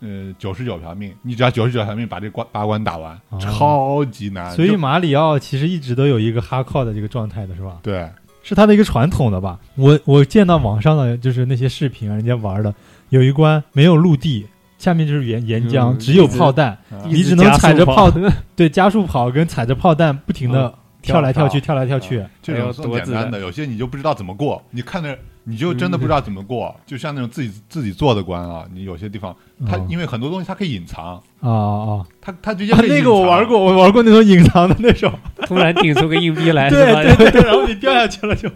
[0.00, 4.50] 呃九十九条命，你只要九十九条命把这关八关打完，哦超级难。
[4.52, 7.78] 所以马里奥其实一直都有一个哈靠的这个状态的是吧？
[7.82, 8.08] 对
[8.42, 9.58] 是他的一个传统的吧？
[9.76, 12.74] 我我见到网上的就是那些视频啊，人家玩的
[13.10, 14.46] 有一关没有陆地，
[14.82, 18.10] 下面就是岩岩浆，嗯只有炮弹，啊你只能踩着炮，
[18.56, 22.20] 对，加速跑跟踩着炮弹不停的跳来跳去，跳来跳去。
[22.42, 26.74] 这种是很简单的，有些你就不知道怎么过，你看着你就真的不知道怎么过。
[26.84, 29.32] 就像那种自己自己做的关啊，你有些地方
[29.68, 35.12] 它哦因为很多东西它可以隐藏，啊啊它它直接那个我玩过，我玩过那种隐藏的那种，
[35.46, 36.86] 突然顶出个硬币来， 对？
[37.16, 38.48] 对对，然后你掉下去了就，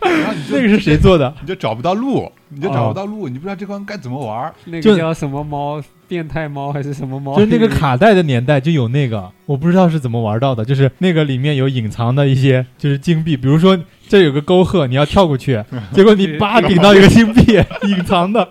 [0.00, 1.32] 然后你就那个是谁做的？
[1.40, 4.52] 你就找不到路，你就找哦不到路，你不知道这关该怎么玩。
[4.66, 5.82] 那个叫什么猫？
[6.06, 7.34] 变态猫还是什么猫？
[7.34, 17.58] 就是那个 卡带的年代就有那个，我不知道是怎么玩到的，就是那个里面有隐藏的一些就是金币，比如说这有个沟壑，你要跳过去， 结果你叭顶到一个金币，
[17.88, 18.46] 隐藏的，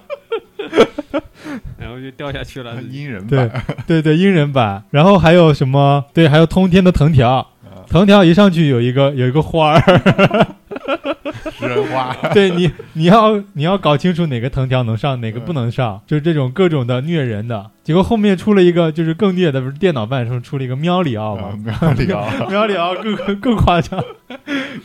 [1.78, 2.82] 然后就掉下去了。
[2.90, 3.50] 阴人版，
[3.88, 6.06] 对对对，阴人版，然后还有什么？
[6.14, 7.48] 对，还有通天的藤条，啊。
[7.90, 9.82] 藤条一上去有一个有一个花儿，
[11.52, 17.72] 食人花， 对你你要你要搞清楚哪个藤条能上，哪个不能上，就是这种各种的虐人的。
[17.84, 21.54] 结果后面出了一个就是更虐的，不是电脑版上出了一个喵里奥吗？
[21.64, 24.02] 喵里奥， 喵里奥更更更夸张，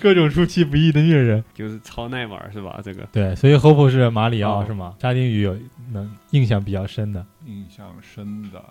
[0.01, 1.43] 各种出其不意的虐人。
[1.55, 2.81] 就是超耐玩是吧？
[2.83, 4.95] 这个对，所以 Hope 是马里奥、哦是吗？
[5.01, 5.57] 沙丁鱼有
[5.93, 8.63] 能印象比较深的印象深的。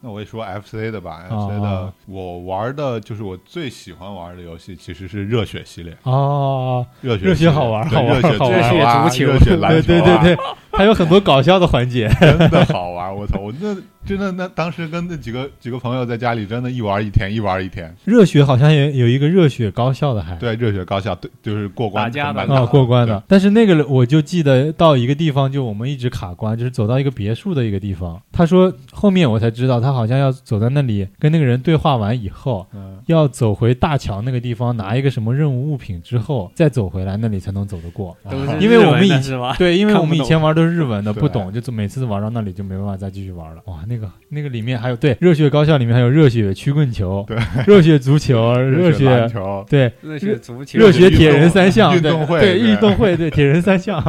[0.00, 5.96] 那我也说 FC 的吧哦，FC 的我玩的就是我最喜欢玩的游戏，其实是热血系列。
[6.04, 6.86] 哦。
[7.00, 10.38] 热血热血好玩好玩热血热血足球热血篮对球啊对对对，
[10.72, 12.08] 还有很多搞笑的环节。
[12.20, 13.14] 真的好玩！
[13.14, 13.76] 我操，我那
[14.06, 17.94] 真的那当时跟那几个几个朋友在家里，真的一玩一天，一玩一天。
[18.04, 20.34] 热血好像也有一个热血高校的还。
[20.36, 23.22] 对，热血高校，对，就是过关打架的啊，很难打过关的。
[23.26, 38.16] 但是那个我就记得到一个地方，就我们一直卡关，就是走到一个别墅的一个地方，他说后面我才知道，他好像要走在那里跟那个人对话完以后，嗯，要走回大桥那个地方拿一个什么任务物品之后，再走回来那里才能走得过。
[38.30, 39.58] 都是因为我们日文的以？
[39.58, 43.62] 对，因为我们以前玩都是日文的，对不懂，就走每次玩到那里就没办法再继续玩了。
[43.66, 47.36] 哇，那个那个里面还有对热血高校里面还有热血曲棍球，对，
[47.66, 52.58] 热血足球， 热血篮血球，对热血足球，热血铁人三项，对运动会对。
[52.58, 54.02] 对运动会对铁人三项，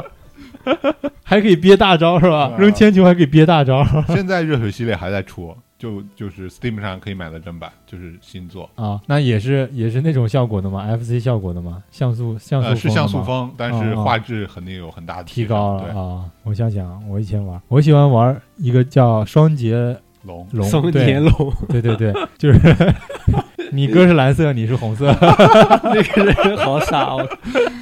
[1.24, 2.54] 还可以憋大招是吧？
[2.58, 3.86] 扔铅球还可以憋大招。
[4.10, 8.70] 现在热血系列还在出，就就是 Steam 上可以买的正版，就是新作。
[8.76, 11.82] 啊，那也是也是那种效果的吗？FC 效果的吗？
[11.90, 16.30] 像素像素呃，是像素风，但是画质肯定有很大的提升高了对，啊！
[16.44, 21.32] 我想想，我以前玩，我喜欢玩一个叫双节龙龙，双节龙，
[21.70, 22.60] 对对对，就是
[23.72, 25.08] 你哥是蓝色，你是红色，
[25.84, 27.28] 那个人好傻哦，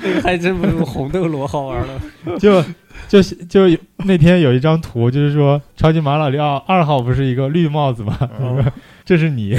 [0.03, 1.87] 那个还真不如红斗罗好玩了。
[2.39, 2.63] 就
[3.07, 8.17] 就就那天有一张图，就是说超级马里奥二号不是一个绿帽子吗？
[8.41, 8.63] 嗯
[9.05, 9.55] 这是你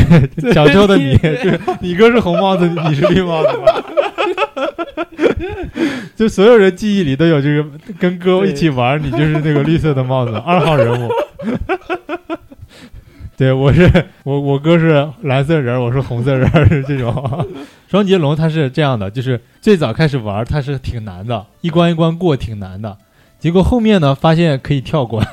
[0.52, 1.50] 小时候的你，就
[1.80, 3.64] 你哥是红帽子，你是绿帽子吗？
[6.14, 7.66] 就所有人记忆里都有这个
[7.98, 11.10] 跟哥一起玩，你就是那个绿色的帽子，二号人物。
[13.38, 13.88] 对，我是
[14.24, 17.46] 我我哥是蓝色人，我是红色人，是这种。
[17.86, 22.98] 双截龙它是这样的，就是最早开始玩它是挺难的，一关一关过挺难的，
[23.38, 25.24] 结果后面呢发现可以跳关，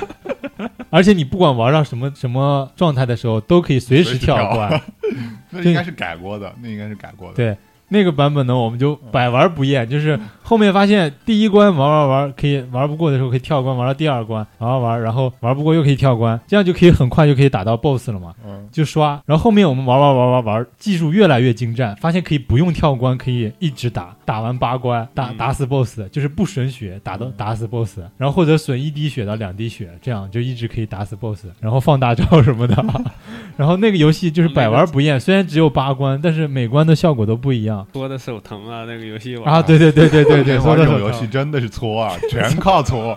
[0.90, 4.80] 而且你不管玩到什么什么状态的时候，都可以随时跳关。
[5.50, 7.34] 那应该是改过的，那应该是改过的。
[7.34, 7.56] 对，
[7.88, 18.34] 那个版本呢，我们就百玩不厌，就是后面发现第一关玩玩玩可以玩不过的时候可以跳关，玩到第二关玩玩玩，然后玩不过又可以跳关，这样就可以很快就可以打到 BOSS 了嘛。
[18.46, 25.36] 嗯，就刷，然后后面我们玩玩玩玩玩，技术越来越精湛，发现可以不用跳关，可以一直打，打完八关，打嗯。
[25.38, 32.76] 打死 BOSS，就是不损血，打到打死 BOSS，然后或者损一滴血到两滴血，这样就一直可以打死 BOSS，然后放大招什么的，
[33.56, 37.86] 然后那个游戏就是百玩不厌，虽然只有八关，但是每关的效果都不一样。
[37.94, 39.62] 搓的手疼啊，那个游戏玩啊！
[39.62, 43.16] 对对对对对对， 玩这种游戏真的是搓啊，全靠搓。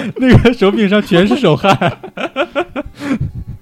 [0.16, 1.76] 那个手柄上全是手汗。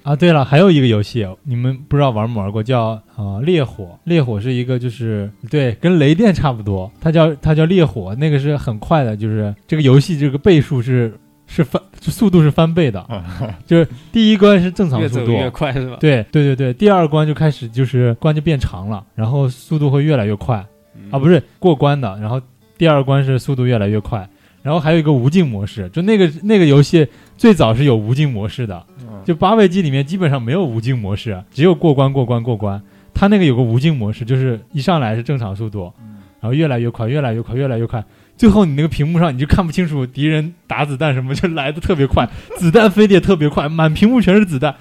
[0.02, 3.98] 啊，对了，还有一个游戏，你们不知道玩没玩过，叫啊、呃烈火。
[4.04, 11.12] 烈火是一个就是对，跟雷电差不多，它叫它叫烈火，那个是很快的，就是这个游戏这个倍数是
[11.48, 13.04] 是翻速度是翻倍的，
[13.66, 15.96] 就是第一关是正常速度，越走越快是吧？
[15.98, 20.64] 对对对对，第二关就开始就是关就变长了，然后速度会越来越快。
[21.10, 22.40] 啊，不，是过关的，然后
[22.78, 24.28] 第二关是速度越来越快，
[24.66, 27.06] 然后还有一个无尽模式，就那个那个游戏
[27.36, 28.84] 最早是有无尽模式的，
[29.24, 32.82] 就八位机里面基本上没有无尽模式，只有过关过关过关。
[33.14, 35.92] 它那个有个无尽模式，就是一上来是正常速度，
[36.40, 38.04] 然后越来越快，越来越快，越来越快。
[38.36, 44.74] 最后你那个屏幕上你就看不清楚敌人打子弹什么，就来的特别快， 子弹飞的也特别快，满屏幕全是子弹，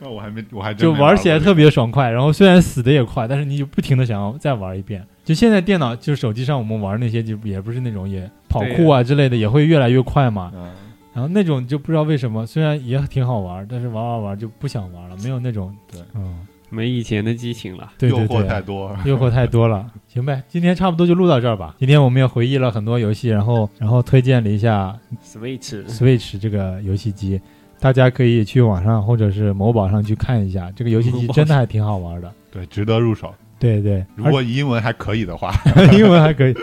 [0.00, 1.70] 那我还没，我还就玩起来特别。
[1.70, 5.06] 爽快，然后虽然死的也快，但是你就不停的想要再玩一遍。
[5.24, 10.50] 就现在电脑就手机上我们玩那些就也不是那种也跑酷啊之类的，也会越来越快嘛。
[10.54, 10.70] 嗯，
[11.14, 16.40] 然后那种就不知道为什么，虽然也挺好玩，但是玩玩玩就不想玩了，没有那种对，嗯，
[16.70, 17.92] 没以前的激情了。
[17.98, 18.96] 对对诱惑太对，多。
[19.04, 19.86] 诱惑太多了。
[20.08, 21.76] 行呗，今天差不多就录到这儿吧。
[21.78, 27.40] 今天我们也回忆了很多游戏，然后然后推荐了一下 Switch Switch 这个游戏机，
[27.80, 32.30] 大家可以去网上或者是某宝上去看一下，这个游戏机真的还挺好玩的。
[32.50, 33.32] 对，值得入手。
[33.58, 35.54] 对对，如果英文还可以的话，
[35.92, 36.54] 英文还可以，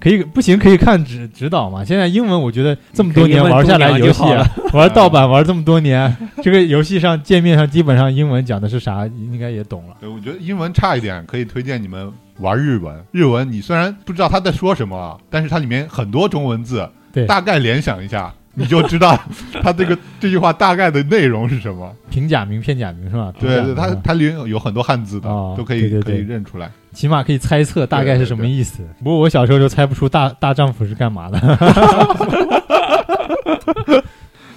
[0.00, 1.84] 可以不行可以看指指导嘛。
[1.84, 4.22] 现在英文我觉得这么多年玩下来游戏
[4.72, 9.96] 玩盗版玩这么多年，这个游戏上界面上基本上英文讲的是啥，应该也懂了。
[10.00, 12.98] 对我觉得英文差一点，可以推荐你们玩日文。
[13.12, 19.16] 日文你虽然不知道他在说什么，但是它里面很多中文字，对大概联想一下，你就知道
[19.62, 21.94] 他这个 这句话大概的内容是什么。
[22.10, 23.32] 平假名、片假名是吧？
[23.38, 26.70] 对对，它平假名是吧它里面有很多汉字的，哦都可以对对对可以认出来。
[26.92, 28.82] 起码可以猜测大概是什么意思。
[28.98, 31.38] 不过我小时候就猜不出大大丈夫是干嘛的，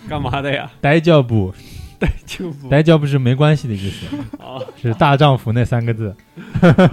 [0.10, 0.70] 干嘛的呀？
[0.82, 1.54] 呆叫不
[2.70, 4.06] 呆叫不是没关系的意思。
[4.38, 6.16] 啊，是大丈夫那三个字，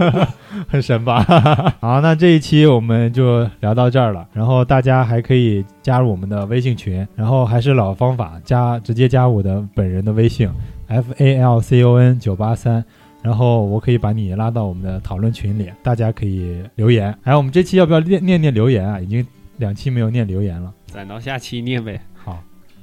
[0.67, 1.23] 很神吧？
[1.81, 4.27] 好，那这一期我们就聊到这儿了。
[4.33, 10.49] 然后大家还可以加入我们的微信群，然后还是老方法，加直接加我的本人的微信
[10.87, 12.83] f a l c o n 九八三。
[13.23, 17.15] 然后我可以把你拉到我们的讨论群里，大家可以留言。
[17.23, 18.99] 哎，我们这期要不要念念念留言啊？
[18.99, 19.23] 已经
[19.57, 20.73] 两期没有念留言了。
[20.87, 22.10] 攒到下期念呗，好，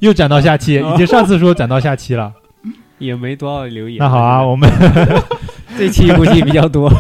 [0.01, 2.33] 又攒到下期， 已经上次说攒到下期了。
[2.99, 3.99] 也没多少留言。
[3.99, 4.69] 那好啊，我们
[5.79, 6.91] 这期估计比较多。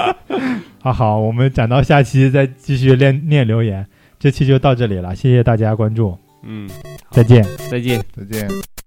[0.80, 3.86] 好好，我们攒到下期再继续念念留言。
[4.18, 6.16] 这期就到这里了，谢谢大家关注。
[6.44, 6.68] 嗯，
[7.10, 7.44] 再见。
[7.70, 8.02] 再见。
[8.16, 8.77] 再见。